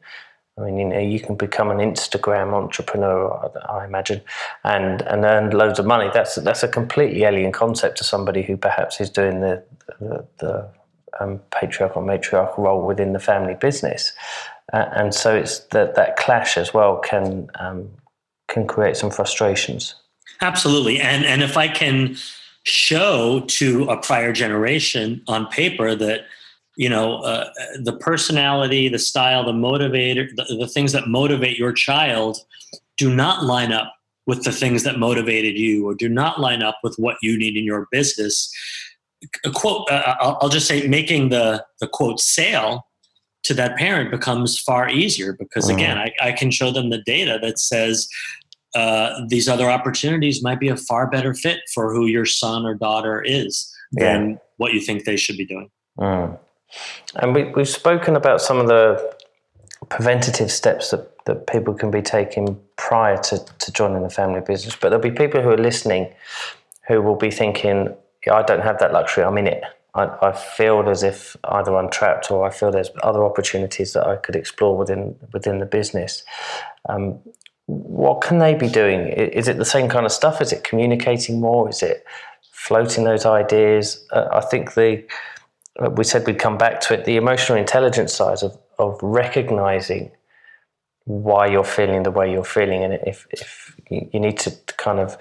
[0.57, 4.21] I mean, you know, you can become an Instagram entrepreneur, I imagine,
[4.63, 6.09] and and earn loads of money.
[6.13, 9.63] That's that's a completely alien concept to somebody who perhaps is doing the
[9.99, 10.69] the, the
[11.19, 14.13] um, patriarchal matriarchal role within the family business,
[14.73, 17.89] uh, and so it's that that clash as well can um,
[18.47, 19.95] can create some frustrations.
[20.41, 22.15] Absolutely, and and if I can
[22.63, 26.21] show to a prior generation on paper that
[26.75, 27.49] you know uh,
[27.81, 32.37] the personality the style the motivator the, the, things that motivate your child
[32.97, 33.93] do not line up
[34.27, 37.55] with the things that motivated you or do not line up with what you need
[37.55, 38.51] in your business
[39.45, 42.85] a quote uh, I'll, I'll, just say making the the quote sale
[43.43, 45.77] to that parent becomes far easier because mm-hmm.
[45.77, 48.07] again I, I, can show them the data that says
[48.75, 52.75] uh, these other opportunities might be a far better fit for who your son or
[52.75, 54.13] daughter is yeah.
[54.13, 56.37] than what you think they should be doing mm.
[57.15, 59.15] And we, we've spoken about some of the
[59.89, 64.75] preventative steps that, that people can be taking prior to, to joining the family business.
[64.75, 66.13] But there'll be people who are listening
[66.87, 67.95] who will be thinking,
[68.31, 69.63] I don't have that luxury, I'm in it.
[69.99, 74.07] I, I feel as if either I'm trapped or I feel there's other opportunities that
[74.07, 76.23] I could explore within within the business.
[76.87, 77.19] Um,
[77.65, 79.07] what can they be doing?
[79.09, 80.41] Is it the same kind of stuff?
[80.41, 81.69] Is it communicating more?
[81.69, 82.03] Is it
[82.51, 84.03] floating those ideas?
[84.11, 85.03] Uh, I think the
[85.91, 90.11] we said we'd come back to it the emotional intelligence side of, of recognizing
[91.05, 95.17] why you're feeling the way you're feeling and if, if you need to kind of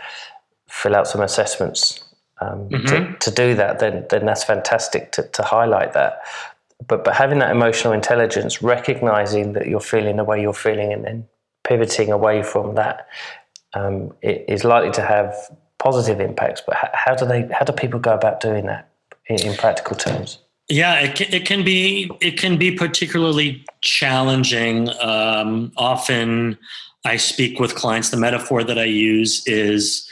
[0.68, 2.05] fill out some assessments
[2.41, 2.86] um, mm-hmm.
[2.86, 6.20] to, to do that then then that's fantastic to, to highlight that
[6.86, 11.05] but but having that emotional intelligence recognizing that you're feeling the way you're feeling and
[11.05, 11.26] then
[11.64, 13.07] pivoting away from that
[13.74, 15.34] um, is likely to have
[15.78, 18.89] positive impacts but how do they how do people go about doing that
[19.26, 24.91] in, in practical terms yeah, it can, it can be it can be particularly challenging.
[25.01, 26.59] Um, often,
[27.05, 28.11] I speak with clients.
[28.11, 30.07] The metaphor that I use is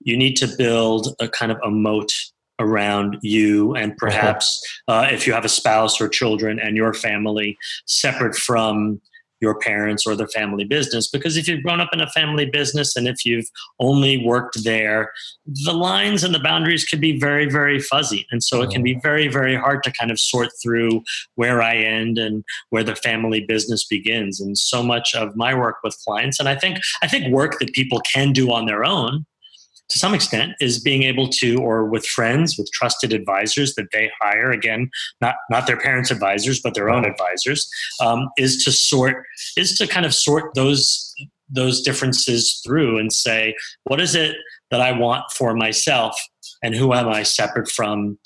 [0.00, 2.12] you need to build a kind of a moat
[2.58, 7.56] around you and perhaps uh, if you have a spouse or children and your family
[7.86, 9.00] separate from
[9.40, 11.08] your parents or the family business.
[11.08, 13.48] Because if you've grown up in a family business and if you've
[13.78, 15.12] only worked there,
[15.46, 18.26] the lines and the boundaries can be very, very fuzzy.
[18.30, 19.02] And so it can be mm.
[19.02, 21.02] very, very hard to kind of sort through
[21.34, 24.40] where I end and where the family business begins.
[24.40, 27.72] And so much of my work with clients, and I think I think work that
[27.72, 29.24] people can do on their own
[29.90, 34.10] to some extent is being able to or with friends with trusted advisors that they
[34.20, 37.70] hire again not not their parents advisors but their own advisors
[38.00, 39.24] um, is to sort
[39.56, 41.14] is to kind of sort those
[41.48, 44.36] those differences through and say what is it
[44.70, 46.16] that i want for myself
[46.62, 48.18] and who am i separate from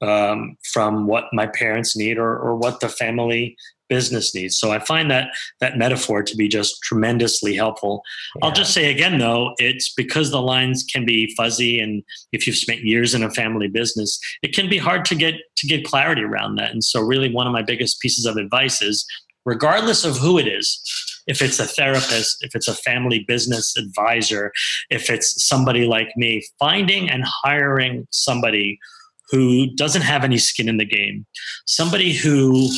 [0.00, 3.56] um, from what my parents need or, or what the family
[3.88, 4.56] business needs.
[4.56, 5.30] So I find that
[5.60, 8.02] that metaphor to be just tremendously helpful.
[8.36, 8.46] Yeah.
[8.46, 12.56] I'll just say again though, it's because the lines can be fuzzy and if you've
[12.56, 16.22] spent years in a family business, it can be hard to get to get clarity
[16.22, 16.70] around that.
[16.70, 19.06] And so really one of my biggest pieces of advice is
[19.44, 20.80] regardless of who it is,
[21.26, 24.52] if it's a therapist, if it's a family business advisor,
[24.90, 28.78] if it's somebody like me, finding and hiring somebody
[29.30, 31.26] who doesn't have any skin in the game,
[31.66, 32.68] somebody who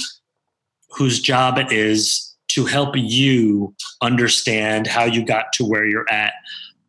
[0.90, 6.32] whose job it is to help you understand how you got to where you're at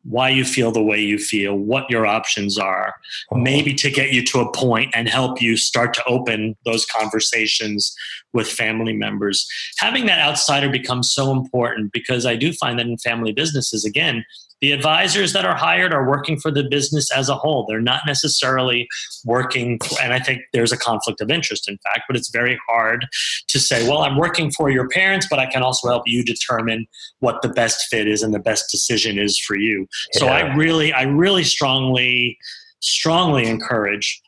[0.03, 2.95] why you feel the way you feel, what your options are,
[3.31, 3.41] uh-huh.
[3.41, 7.95] maybe to get you to a point and help you start to open those conversations
[8.33, 9.47] with family members.
[9.79, 14.25] Having that outsider becomes so important because I do find that in family businesses, again,
[14.62, 17.66] the advisors that are hired are working for the business as a whole.
[17.68, 18.88] They're not necessarily
[19.26, 22.59] working, for, and I think there's a conflict of interest, in fact, but it's very
[22.70, 23.07] hard
[23.47, 26.88] to say, well, I'm working for your parents, but I can also help you determine
[27.20, 29.88] what the best fit is and the best decision is for you.
[30.14, 30.20] Yeah.
[30.20, 32.38] So I really, I really strongly,
[32.82, 34.22] strongly encourage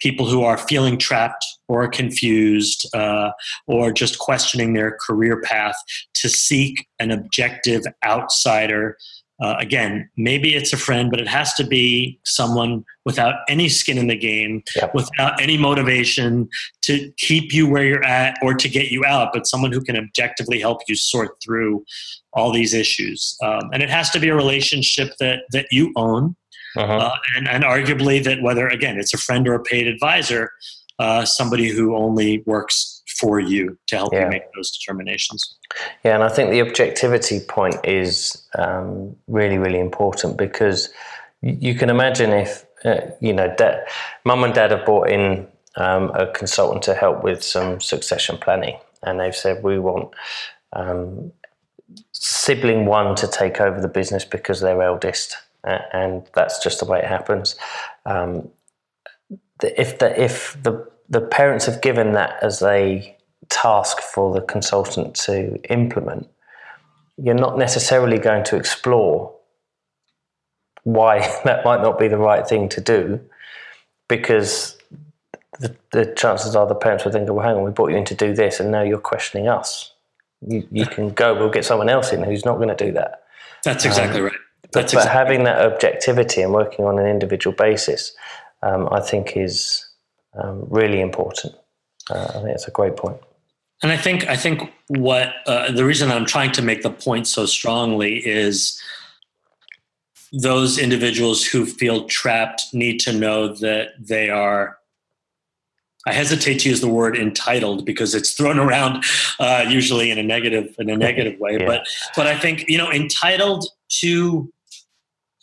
[0.00, 3.30] people who are feeling trapped or confused uh,
[3.66, 5.76] or just questioning their career path
[6.12, 8.96] to seek an objective outsider
[9.42, 13.98] uh, again, maybe it's a friend, but it has to be someone without any skin
[13.98, 14.94] in the game, yep.
[14.94, 16.48] without any motivation
[16.82, 19.96] to keep you where you're at or to get you out, but someone who can
[19.96, 21.84] objectively help you sort through
[22.32, 23.36] all these issues.
[23.42, 26.36] Um, and it has to be a relationship that that you own,
[26.76, 26.96] uh-huh.
[26.96, 30.52] uh, and, and arguably that whether again it's a friend or a paid advisor,
[31.00, 34.24] uh, somebody who only works for you to help yeah.
[34.24, 35.56] you make those determinations.
[36.04, 40.90] Yeah, and I think the objectivity point is um, really, really important because
[41.40, 43.86] you can imagine if, uh, you know, dad,
[44.24, 45.46] mum and dad have brought in
[45.76, 50.14] um, a consultant to help with some succession planning, and they've said, we want
[50.72, 51.32] um,
[52.12, 56.98] sibling one to take over the business because they're eldest, and that's just the way
[56.98, 57.56] it happens.
[58.06, 58.48] Um,
[59.62, 63.16] if the if the the parents have given that as a
[63.48, 66.28] task for the consultant to implement,
[67.22, 69.34] you're not necessarily going to explore
[70.82, 73.20] why that might not be the right thing to do
[74.08, 74.76] because
[75.60, 78.04] the, the chances are the parents will think, well, hang on, we brought you in
[78.04, 79.92] to do this and now you're questioning us.
[80.46, 83.24] You, you can go, we'll get someone else in who's not going to do that.
[83.62, 84.34] That's exactly um, right.
[84.72, 85.08] That's but, exactly.
[85.08, 88.14] but having that objectivity and working on an individual basis,
[88.62, 89.83] um, I think is
[90.36, 91.54] um, really important.
[92.10, 93.18] Uh, I think it's a great point.
[93.82, 97.26] And I think I think what uh, the reason I'm trying to make the point
[97.26, 98.80] so strongly is
[100.32, 104.78] those individuals who feel trapped need to know that they are.
[106.06, 109.04] I hesitate to use the word entitled because it's thrown around
[109.38, 111.58] uh, usually in a negative in a negative way.
[111.58, 111.66] Yeah.
[111.66, 113.66] But but I think you know entitled
[114.00, 114.52] to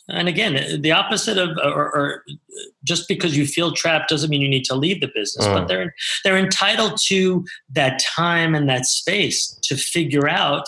[0.08, 2.24] and again the opposite of or, or,
[2.84, 5.54] just because you feel trapped doesn't mean you need to leave the business mm.
[5.54, 5.94] but they're
[6.24, 10.66] they're entitled to that time and that space to figure out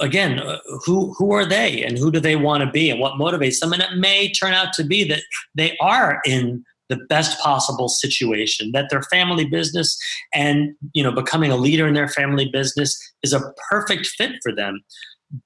[0.00, 0.40] again
[0.84, 3.72] who who are they and who do they want to be and what motivates them
[3.72, 5.22] and it may turn out to be that
[5.54, 9.96] they are in the best possible situation that their family business
[10.32, 14.54] and you know becoming a leader in their family business is a perfect fit for
[14.54, 14.80] them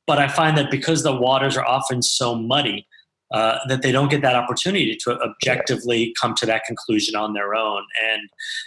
[0.07, 2.87] but I find that because the waters are often so muddy,
[3.33, 7.55] uh, that they don't get that opportunity to objectively come to that conclusion on their
[7.55, 8.23] own, and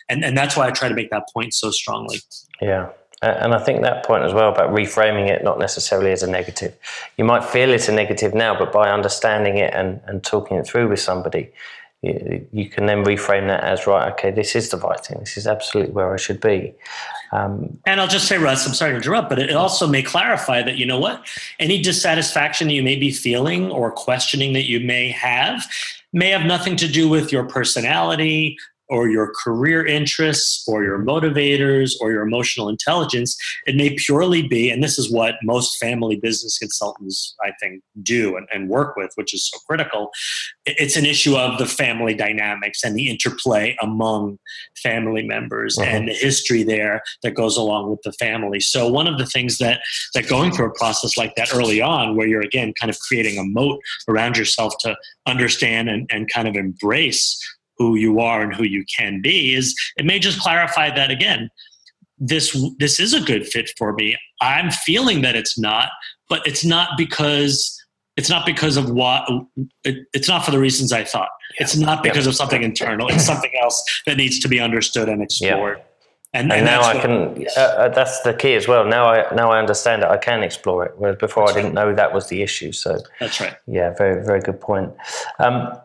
[0.10, 2.20] and and that's why I try to make that point so strongly.
[2.62, 2.90] Yeah.
[3.24, 6.76] And I think that point as well about reframing it not necessarily as a negative.
[7.18, 10.66] You might feel it's a negative now, but by understanding it and, and talking it
[10.66, 11.52] through with somebody,
[12.02, 14.12] you, can then reframe that as right.
[14.14, 15.20] Okay, this is the right thing.
[15.20, 16.74] This is absolutely where I should be.
[17.32, 20.64] Um, and I'll just say, Russ, I'm sorry to interrupt, but it also may clarify
[20.64, 21.28] that, you know what,
[21.60, 25.64] any dissatisfaction you may be feeling or questioning that you may have
[26.14, 28.58] may have nothing to do with your personality
[28.92, 33.38] or your career interests or your motivators or your emotional intelligence.
[33.66, 38.36] It may purely be, and this is what most family business consultants, I think, do
[38.36, 40.12] and, and work with, which is so critical.
[40.66, 44.38] It's an issue of the family dynamics and the interplay among
[44.84, 45.90] family members uh-huh.
[45.90, 48.60] and the history there that goes along with the family.
[48.60, 49.80] So one of the things that
[50.14, 53.38] that going through a process like that early on, where you're again kind of creating
[53.38, 53.80] a moat
[54.10, 57.40] around yourself to understand and, and kind of embrace
[57.82, 61.50] who you are and who you can be is it may just clarify that again
[62.18, 65.90] this this is a good fit for me i'm feeling that it's not
[66.30, 67.78] but it's not because
[68.18, 69.28] it's not because of what
[69.84, 71.64] it, it's not for the reasons i thought yeah.
[71.64, 75.22] it's not because of something internal it's something else that needs to be understood and
[75.22, 75.82] explored.
[76.34, 77.46] And, and, and now I can.
[77.58, 78.86] Uh, uh, that's the key as well.
[78.86, 80.08] Now I now I understand it.
[80.08, 80.94] I can explore it.
[80.96, 81.90] Whereas before that's I didn't right.
[81.90, 82.72] know that was the issue.
[82.72, 83.54] So that's right.
[83.68, 84.94] Yeah, very very good point.
[85.40, 85.78] Um,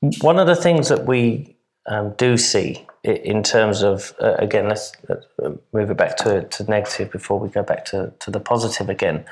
[0.00, 4.92] one of the things that we um, do see in terms of, uh, again, let's,
[5.08, 5.26] let's,
[5.72, 9.24] move it back to, to negative before we go back to, to the positive again.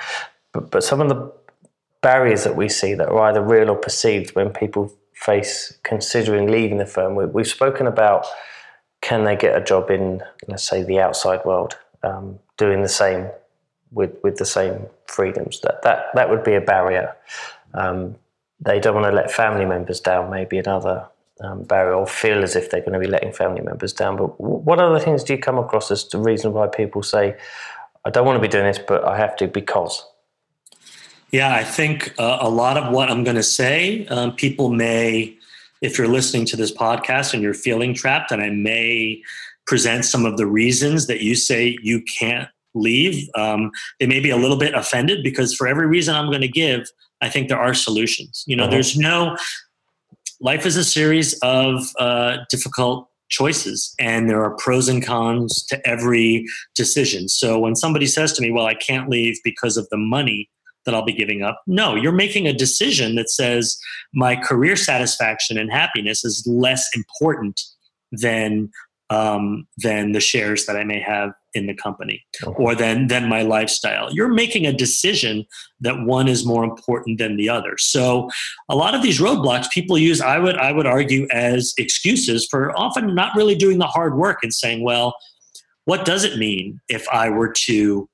[0.53, 1.33] But, but some of the
[2.01, 6.79] barriers that we see that are either real or perceived when people face considering leaving
[6.79, 8.27] the firm, we, we've spoken about
[9.01, 13.29] can they get a job in, let's say, the outside world, um, doing the same
[13.93, 15.61] with, with the same freedoms.
[15.61, 17.15] That, that, that would be a barrier.
[17.75, 18.17] Um,
[18.61, 21.07] they don't want to let family members down, maybe another
[21.41, 24.17] um, barrier, or feel as if they're going to be letting family members down.
[24.17, 27.37] But what other things do you come across as the reason why people say,
[28.05, 30.05] I don't want to be doing this, but I have to because?
[31.31, 35.37] Yeah, I think uh, a lot of what I'm going to say, um, people may,
[35.83, 39.23] if you're listening to this podcast and you're feeling trapped, and I may
[39.67, 42.49] present some of the reasons that you say you can't
[42.79, 43.71] leave, um,
[44.01, 46.89] they may be a little bit offended because for every reason I'm going to give,
[47.21, 48.45] I think there are solutions.
[48.47, 48.73] You know, uh-huh.
[48.73, 49.37] there's no
[50.41, 55.79] life is a series of uh, difficult choices and there are pros and cons to
[55.87, 59.99] every decision so when somebody says to me well i can't leave because of the
[59.99, 60.49] money
[60.87, 63.79] that i'll be giving up no you're making a decision that says
[64.15, 67.61] my career satisfaction and happiness is less important
[68.13, 68.71] than
[69.11, 73.43] um, than the shares that I may have in the company or than than my
[73.43, 74.13] lifestyle.
[74.13, 75.45] You're making a decision
[75.81, 77.77] that one is more important than the other.
[77.79, 78.31] So
[78.69, 82.77] a lot of these roadblocks people use I would I would argue as excuses for
[82.79, 85.15] often not really doing the hard work and saying, well,
[85.85, 88.09] what does it mean if I were to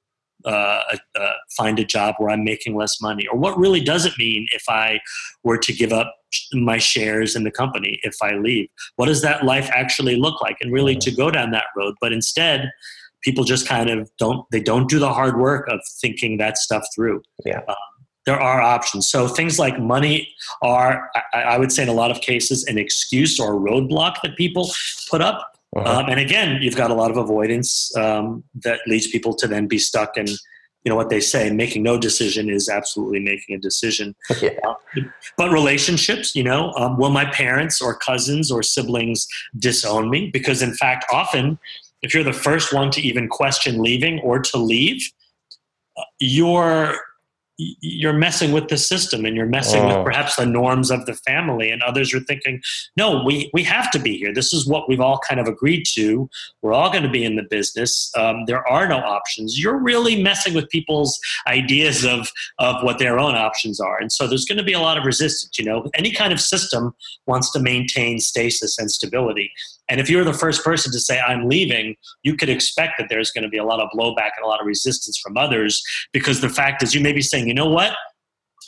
[0.45, 0.83] uh,
[1.17, 3.27] uh, find a job where I'm making less money?
[3.27, 5.01] Or what really does it mean if I
[5.43, 6.15] were to give up
[6.53, 8.69] my shares in the company if I leave?
[8.97, 10.57] What does that life actually look like?
[10.61, 11.95] And really to go down that road.
[12.01, 12.71] But instead,
[13.25, 16.85] people just kind of don't, they don't do the hard work of thinking that stuff
[16.95, 17.23] through.
[17.45, 17.63] Yeah.
[17.69, 17.77] Um,
[18.27, 19.09] there are options.
[19.09, 20.29] So things like money
[20.63, 24.17] are, I, I, would say, in a lot of cases, an excuse or a roadblock
[24.23, 24.71] that people
[25.11, 25.57] put up.
[25.77, 26.01] Uh-huh.
[26.01, 29.67] Um, and again, you've got a lot of avoidance um, that leads people to then
[29.67, 33.59] be stuck in, you know, what they say, making no decision is absolutely making a
[33.59, 34.15] decision.
[34.41, 34.51] Yeah.
[34.67, 34.75] Uh,
[35.37, 39.27] but relationships, you know, um, will my parents or cousins or siblings
[39.59, 40.31] disown me?
[40.31, 41.59] Because in fact, often,
[42.05, 45.03] if you're the first one to even question leaving or to leave,
[46.21, 46.97] you're
[47.57, 49.87] you're messing with the system and you're messing oh.
[49.87, 51.71] with perhaps the norms of the family.
[51.71, 52.61] And others are thinking
[52.97, 54.35] no we we have to be here.
[54.35, 56.29] This is what we've all kind of agreed to.
[56.63, 58.11] We're all going to be in the business.
[58.17, 59.59] Um, there are no options.
[59.59, 62.29] You're really messing with people's ideas of
[62.59, 63.99] of what their own options are.
[63.99, 65.89] And so there's going to be a lot of resistance you know?
[65.95, 66.93] Any kind of system
[67.27, 69.53] wants to maintain stasis and stability
[69.89, 73.31] and if you're the first person to say, I'm leaving, you could expect that there's
[73.31, 75.83] going to be a lot of blowback and a lot of resistance from others
[76.13, 77.95] because the fact is you may be saying, you know what?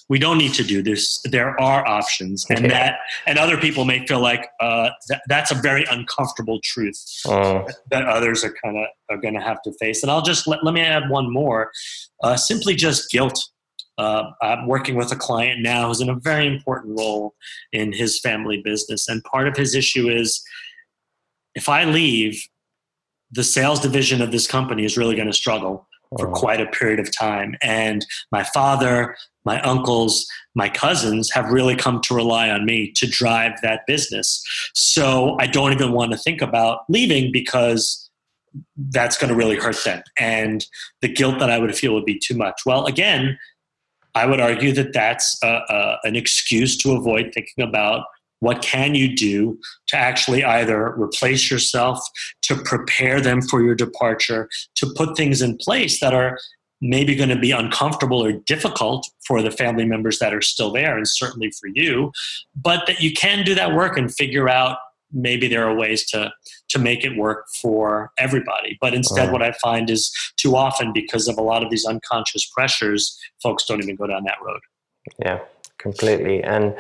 [0.09, 1.21] We don't need to do this.
[1.25, 5.57] There are options, and that, and other people may feel like uh, that, that's a
[5.57, 7.65] very uncomfortable truth uh.
[7.91, 10.03] that others are kind of are going to have to face.
[10.05, 11.73] And I'll just let, let me add one more.
[12.23, 13.49] Uh, simply just guilt
[13.99, 17.35] uh, I'm working with a client now who's in a very important role
[17.73, 19.09] in his family business.
[19.09, 20.43] And part of his issue is
[21.57, 22.47] if I leave,
[23.33, 27.01] the sales division of this company is really going to struggle for quite a period
[27.01, 27.57] of time.
[27.63, 33.09] And my father, my uncles, my cousins have really come to rely on me to
[33.09, 34.45] drive that business.
[34.75, 38.09] So I don't even want to think about leaving because
[38.77, 40.03] that's going to really hurt them.
[40.19, 40.65] And
[41.01, 42.61] the guilt that I would feel would be too much.
[42.65, 43.37] Well, again,
[44.15, 48.05] I would argue that that's a, a, an excuse to avoid thinking about
[48.41, 49.59] what can you do
[49.89, 52.01] to actually either replace yourself,
[52.43, 56.39] to prepare them for your departure, to put things in place that are
[56.81, 60.97] maybe going to be uncomfortable or difficult for the family members that are still there
[60.97, 62.13] and certainly for you,
[62.55, 64.79] but that you can do that work and figure out
[65.13, 66.31] maybe there are ways to
[66.69, 68.77] to make it work for everybody.
[68.81, 72.45] But instead what i find is too often because of a lot of these unconscious
[72.47, 74.61] pressures folks don't even go down that road.
[75.25, 75.39] Yeah
[75.79, 76.75] completely and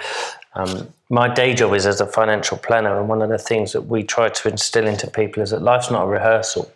[0.57, 3.82] um, my day job is as a financial planner, and one of the things that
[3.82, 6.72] we try to instill into people is that life's not a rehearsal.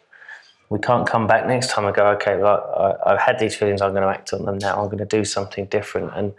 [0.69, 3.81] We can't come back next time and go, okay, well, I, have had these feelings,
[3.81, 6.13] I'm going to act on them now, I'm going to do something different.
[6.15, 6.33] And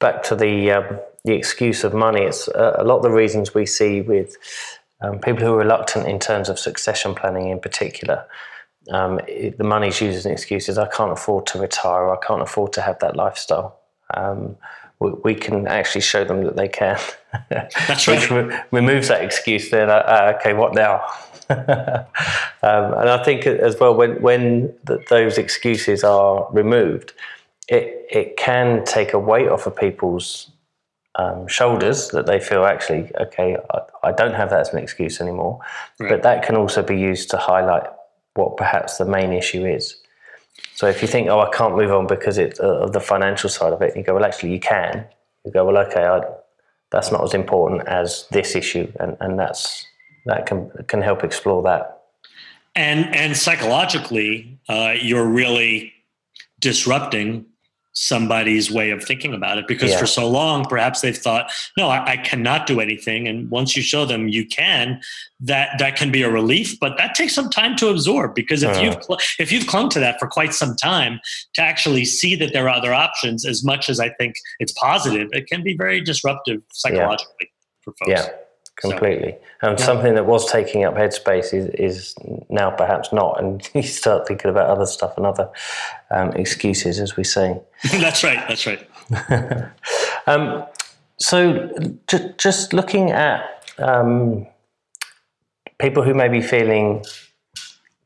[0.00, 3.54] back to the um, the excuse of money, it's a, a lot of the reasons
[3.54, 4.36] we see with
[5.02, 8.24] um, people who are reluctant in terms of succession planning in particular.
[8.90, 12.16] Um, it, the money's used as an excuse is I can't afford to retire, I
[12.16, 13.78] can't afford to have that lifestyle.
[14.14, 14.56] Um,
[14.98, 16.98] we, can actually show them that they can.
[17.50, 18.30] That's right.
[18.30, 19.70] Which removes that excuse.
[19.70, 21.04] Then, uh, okay, what now?
[21.48, 22.06] um,
[22.62, 27.12] and I think as well, when when the, those excuses are removed,
[27.68, 30.50] it it can take a weight off of people's
[31.16, 33.56] um, shoulders that they feel actually okay.
[33.70, 35.60] I, I, don't have that as an excuse anymore.
[36.00, 36.10] Right.
[36.10, 37.84] But that can also be used to highlight
[38.34, 39.96] what perhaps the main issue is.
[40.74, 43.48] So if you think, oh, I can't move on because it, uh, of the financial
[43.48, 45.06] side of it, you go, well, actually, you can.
[45.44, 46.20] You go, well, okay, I,
[46.90, 49.84] that's not as important as this issue, and, and that's
[50.26, 52.02] that can can help explore that.
[52.74, 55.92] And and psychologically, uh, you're really
[56.60, 57.46] disrupting
[57.98, 59.98] somebody's way of thinking about it because yeah.
[59.98, 63.82] for so long perhaps they've thought no I, I, cannot do anything and once you
[63.82, 65.00] show them you can
[65.40, 68.76] that that can be a relief but that takes some time to absorb because if
[68.76, 68.80] uh.
[68.80, 71.18] you've if you've clung to that for quite some time
[71.54, 75.30] to actually see that there are other options as much as i think it's positive
[75.32, 77.46] it can be very disruptive psychologically yeah.
[77.82, 78.28] for folks yeah
[78.76, 79.36] completely.
[79.60, 79.84] So, and yeah.
[79.84, 82.14] something that was taking up headspace is, is
[82.48, 85.50] now perhaps not, and you start thinking about other stuff and other
[86.10, 87.60] um, excuses, as we say.
[87.92, 88.46] that's right.
[88.48, 88.88] That's right.
[90.26, 90.64] um,
[91.18, 91.70] so,
[92.06, 94.46] j- just looking at um,
[95.78, 97.04] people who may be feeling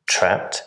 [0.07, 0.63] trapped,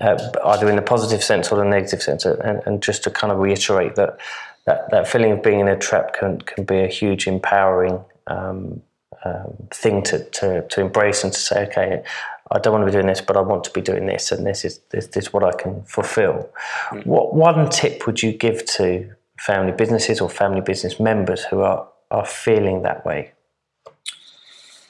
[0.00, 3.32] uh, either in the positive sense or the negative sense, and, and just to kind
[3.32, 4.18] of reiterate that,
[4.66, 8.82] that that feeling of being in a trap can can be a huge empowering um,
[9.24, 12.02] um, thing to, to to embrace and to say, okay,
[12.50, 14.46] I don't want to be doing this, but I want to be doing this, and
[14.46, 16.50] this is this, this is what I can fulfill.
[16.90, 17.06] Mm.
[17.06, 21.88] What one tip would you give to family businesses or family business members who are
[22.10, 23.32] are feeling that way?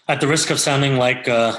[0.09, 1.57] At the risk of sounding like uh,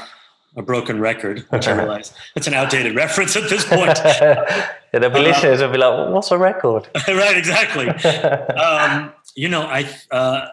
[0.55, 3.97] a broken record, which I realize it's an outdated reference at this point.
[4.05, 7.87] yeah, there'll be uh, listeners who'll be like, "What's a record?" right, exactly.
[7.87, 10.47] um, you know, I uh,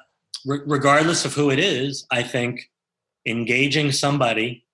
[0.47, 2.71] re- regardless of who it is, I think
[3.27, 4.65] engaging somebody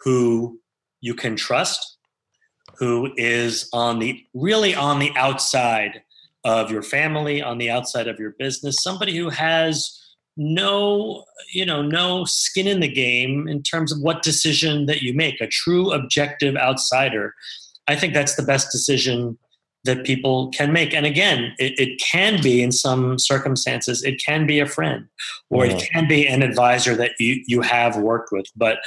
[0.00, 0.60] who
[1.00, 1.98] you can trust,
[2.78, 6.02] who is on the really on the outside
[6.44, 9.98] of your family, on the outside of your business, somebody who has
[10.36, 15.14] no you know no skin in the game in terms of what decision that you
[15.14, 17.34] make a true objective outsider
[17.88, 19.38] i think that's the best decision
[19.86, 20.92] that people can make.
[20.94, 25.06] And again, it, it, can be in some circumstances, it can be a friend
[25.50, 28.46] or it can be an advisor that you, you have worked with.
[28.54, 28.78] But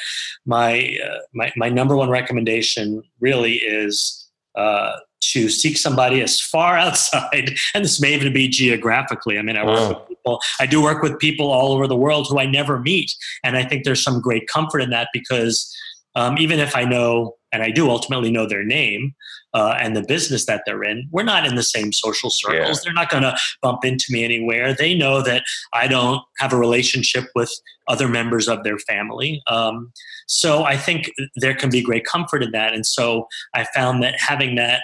[0.45, 6.77] my, uh, my, my number one recommendation really is uh, to seek somebody as far
[6.85, 9.37] outside, and this may even be geographically.
[9.37, 12.27] I mean, I work with people, I do work with people all over the world
[12.29, 13.11] who I never meet.
[13.43, 15.73] And I think there's some great comfort in that because
[16.15, 19.13] um, even if I know, and I do ultimately know their name,
[19.53, 22.77] uh, and the business that they're in, we're not in the same social circles.
[22.77, 22.81] Yeah.
[22.83, 24.73] They're not going to bump into me anywhere.
[24.73, 25.43] They know that
[25.73, 27.51] I don't have a relationship with
[27.87, 29.41] other members of their family.
[29.47, 29.91] Um,
[30.27, 32.73] so I think there can be great comfort in that.
[32.73, 34.81] And so I found that having that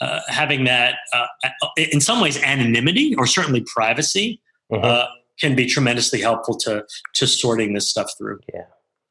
[0.00, 1.26] uh, having that uh,
[1.76, 4.40] in some ways anonymity or certainly privacy
[4.72, 4.82] mm-hmm.
[4.82, 5.04] uh,
[5.38, 6.84] can be tremendously helpful to
[7.14, 8.40] to sorting this stuff through.
[8.52, 8.62] Yeah,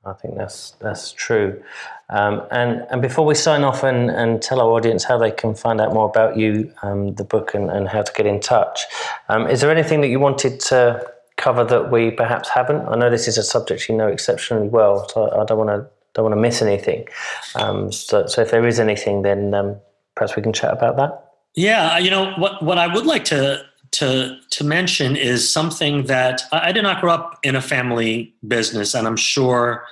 [0.05, 1.61] I think that's that's true.
[2.09, 5.53] Um, and and before we sign off and, and tell our audience how they can
[5.53, 8.81] find out more about you, um, the book, and, and how to get in touch,
[9.27, 12.87] um, is there anything that you wanted to cover that we perhaps haven't?
[12.87, 15.87] I know this is a subject you know exceptionally well, so I don't want to
[16.13, 17.07] don't want to miss anything.
[17.55, 19.77] Um, so, so if there is anything, then um,
[20.15, 21.25] perhaps we can chat about that.
[21.55, 26.41] Yeah, you know what what I would like to to to mention is something that
[26.51, 29.85] I, I did not grow up in a family business, and I'm sure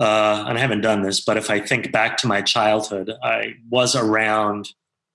[0.00, 3.54] uh, and I haven't done this, but if I think back to my childhood, I
[3.68, 4.70] was around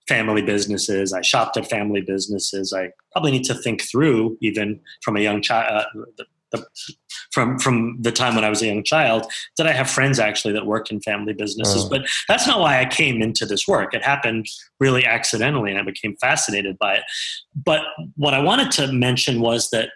[0.08, 1.12] family businesses.
[1.12, 2.72] I shopped at family businesses.
[2.72, 6.24] I probably need to think through, even from a young child, uh,
[6.62, 6.94] the,
[7.32, 9.26] from from the time when I was a young child,
[9.58, 11.86] did I have friends actually that worked in family businesses?
[11.86, 11.90] Oh.
[11.90, 13.94] But that's not why I came into this work.
[13.94, 14.46] It happened
[14.80, 17.04] really accidentally, and I became fascinated by it.
[17.56, 17.82] But
[18.16, 19.90] what I wanted to mention was that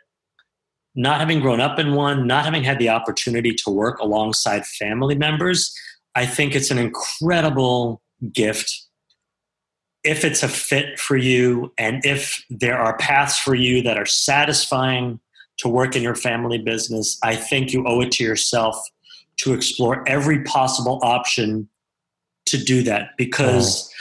[0.96, 5.16] not having grown up in one, not having had the opportunity to work alongside family
[5.16, 5.74] members,
[6.16, 8.02] I think it's an incredible
[8.34, 8.74] gift.
[10.04, 14.06] If it's a fit for you, and if there are paths for you that are
[14.06, 15.20] satisfying
[15.60, 18.76] to work in your family business, I think you owe it to yourself
[19.38, 21.70] to explore every possible option
[22.48, 23.96] to do that because oh.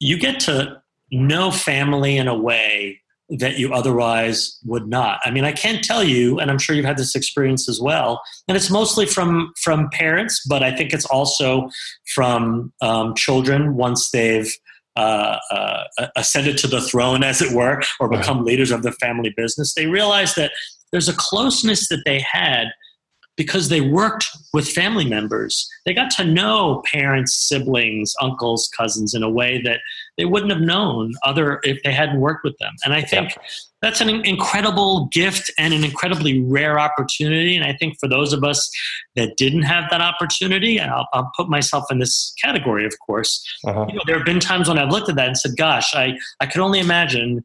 [0.00, 0.80] you get to
[1.12, 5.20] know family in a way that you otherwise would not.
[5.24, 8.20] I mean, I can't tell you, and I'm sure you've had this experience as well.
[8.48, 11.70] And it's mostly from from parents, but I think it's also
[12.14, 14.52] from um, children once they've
[14.96, 15.84] uh, uh,
[16.16, 19.74] ascended to the throne, as it were, or become leaders of the family business.
[19.74, 20.50] They realize that
[20.92, 22.68] there's a closeness that they had
[23.40, 25.66] because they worked with family members.
[25.86, 29.80] They got to know parents, siblings, uncles, cousins in a way that
[30.18, 32.74] they wouldn't have known other if they hadn't worked with them.
[32.84, 33.42] And I think yeah.
[33.80, 37.56] that's an incredible gift and an incredibly rare opportunity.
[37.56, 38.70] And I think for those of us
[39.16, 43.42] that didn't have that opportunity, and I'll, I'll put myself in this category, of course.
[43.64, 43.86] Uh-huh.
[43.88, 46.18] You know, there have been times when I've looked at that and said, "Gosh, I
[46.40, 47.42] I could only imagine."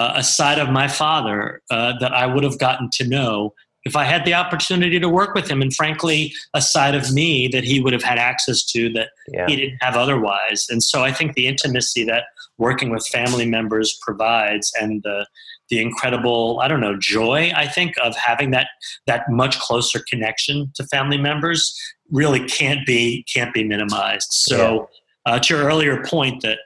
[0.00, 3.96] Uh, a side of my father uh, that I would have gotten to know if
[3.96, 7.64] I had the opportunity to work with him, and frankly, a side of me that
[7.64, 9.46] he would have had access to that yeah.
[9.46, 10.66] he didn't have otherwise.
[10.68, 12.24] And so I think the intimacy that
[12.60, 15.26] working with family members provides and the
[15.70, 18.68] the incredible i don't know joy i think of having that
[19.06, 21.74] that much closer connection to family members
[22.10, 24.88] really can't be can't be minimized so
[25.26, 25.32] yeah.
[25.32, 26.58] uh, to your earlier point that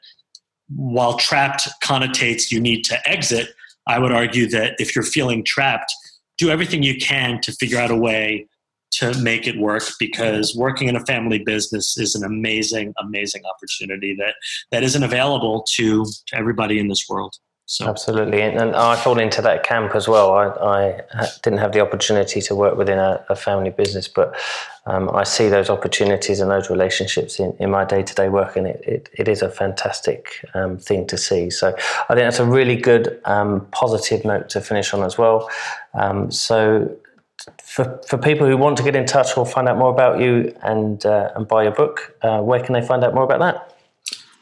[0.69, 3.49] while trapped connotates you need to exit
[3.87, 5.93] i would argue that if you're feeling trapped
[6.39, 8.47] do everything you can to figure out a way
[8.91, 14.15] to make it work because working in a family business is an amazing amazing opportunity
[14.15, 14.35] that
[14.71, 17.35] that isn't available to, to everybody in this world
[17.67, 20.35] So Absolutely, and, I fall into that camp as well.
[20.35, 24.35] I, I didn't have the opportunity to work within a, a family business, but
[24.85, 28.57] um, I see those opportunities and those relationships in, in my day to day work,
[28.57, 31.49] and it, it, it is a fantastic um, thing to see.
[31.49, 35.49] So I think that's a really good um, positive note to finish on as well.
[35.95, 36.95] Um, so
[37.63, 40.55] for, for people who want to get in touch or find out more about you
[40.63, 43.74] and uh, and buy your book, uh, where can they find out more about that?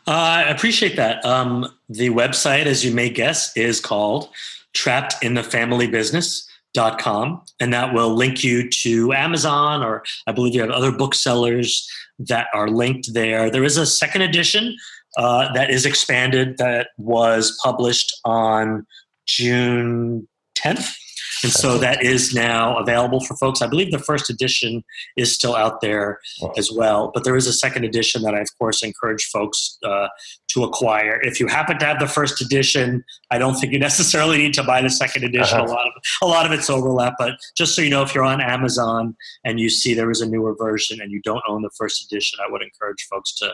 [0.07, 1.25] Uh, I appreciate that.
[1.25, 4.29] Um, the website, as you may guess, is called
[4.75, 11.89] trappedinthefamilybusiness.com, and that will link you to Amazon, or I believe you have other booksellers
[12.19, 13.49] that are linked there.
[13.51, 14.77] There is a second edition
[15.17, 18.85] uh, that is expanded that was published on
[19.27, 20.27] June
[20.57, 20.97] 10th.
[21.43, 23.63] And so that is now available for folks.
[23.63, 24.85] I believe the first edition
[25.17, 26.21] is still out there
[26.57, 30.09] as well, but there is a second edition that I, of course, encourage folks uh,
[30.49, 31.21] to acquire.
[31.23, 34.63] If you happen to have the first edition, I don't think you necessarily need to
[34.63, 35.59] buy the second edition.
[35.59, 35.67] Uh-huh.
[35.67, 38.25] A lot of a lot of it's overlap, but just so you know, if you're
[38.25, 41.71] on Amazon and you see there is a newer version and you don't own the
[41.77, 43.53] first edition, I would encourage folks to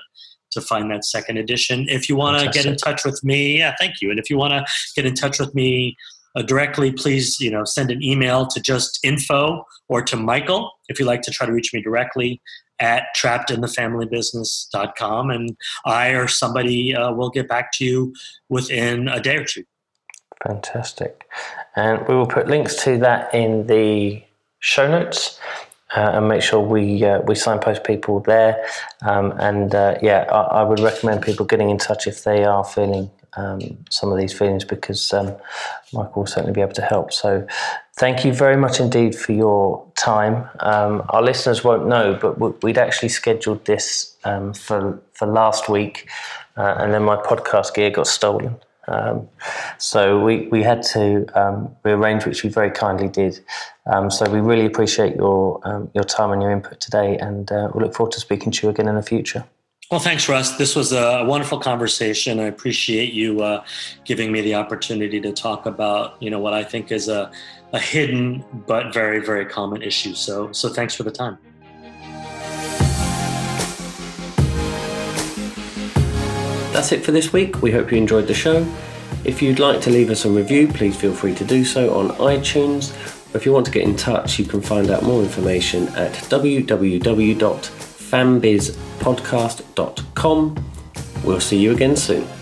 [0.51, 1.87] to find that second edition.
[1.89, 4.11] If you want to get in touch with me, yeah, thank you.
[4.11, 4.65] And if you want to
[4.97, 5.97] get in touch with me
[6.37, 10.99] uh, directly, please, you know, send an email to just info or to Michael if
[10.99, 12.43] you'd like to try to reach me directly
[12.81, 15.31] at trappedinthefamilybusiness.com.
[15.31, 18.15] And I or somebody uh, will get back to you
[18.49, 19.65] within a day or two.
[20.47, 21.29] Fantastic.
[21.75, 24.23] And we will put links to that in the
[24.61, 25.41] show notes.
[25.97, 28.63] Uh, and make sure we uh, we signpost people there,
[29.07, 32.63] um, and uh, yeah, I, I, would recommend people getting in touch if they are
[32.63, 33.61] feeling um,
[33.91, 35.37] some of these feelings because um,
[35.93, 37.13] Michael will certainly be able to help.
[37.13, 37.47] So,
[37.97, 40.49] thank you very much indeed for your time.
[40.61, 46.09] Um, our listeners won't know, but we'd actually scheduled this um, for for last week,
[46.57, 48.57] uh, and then my podcast gear got stolen.
[48.89, 49.29] Um,
[49.77, 53.39] so we, we had to um, rearrange, which you very kindly did.
[54.09, 55.61] So we really appreciate your
[55.95, 58.71] your time and your input today, and uh, we look forward to speaking to you
[58.71, 59.45] again in the future.
[59.91, 60.59] Well, thanks, Russ.
[60.59, 62.41] This was a wonderful conversation.
[62.41, 63.65] I appreciate you uh,
[64.05, 67.33] giving me the opportunity to talk about you know what I think is a,
[67.73, 70.13] a hidden but very very common issue.
[70.13, 71.39] So so thanks for the time.
[76.75, 77.63] That's it for this week.
[77.63, 78.71] We hope you enjoyed the show.
[79.25, 82.11] If you'd like to leave us a review, please feel free to do so on
[82.19, 82.93] iTunes.
[83.35, 86.13] If you want to get in touch, you can find out more information at
[88.11, 90.65] www.fambizpodcast.com.
[91.25, 92.38] We'll see you again soon.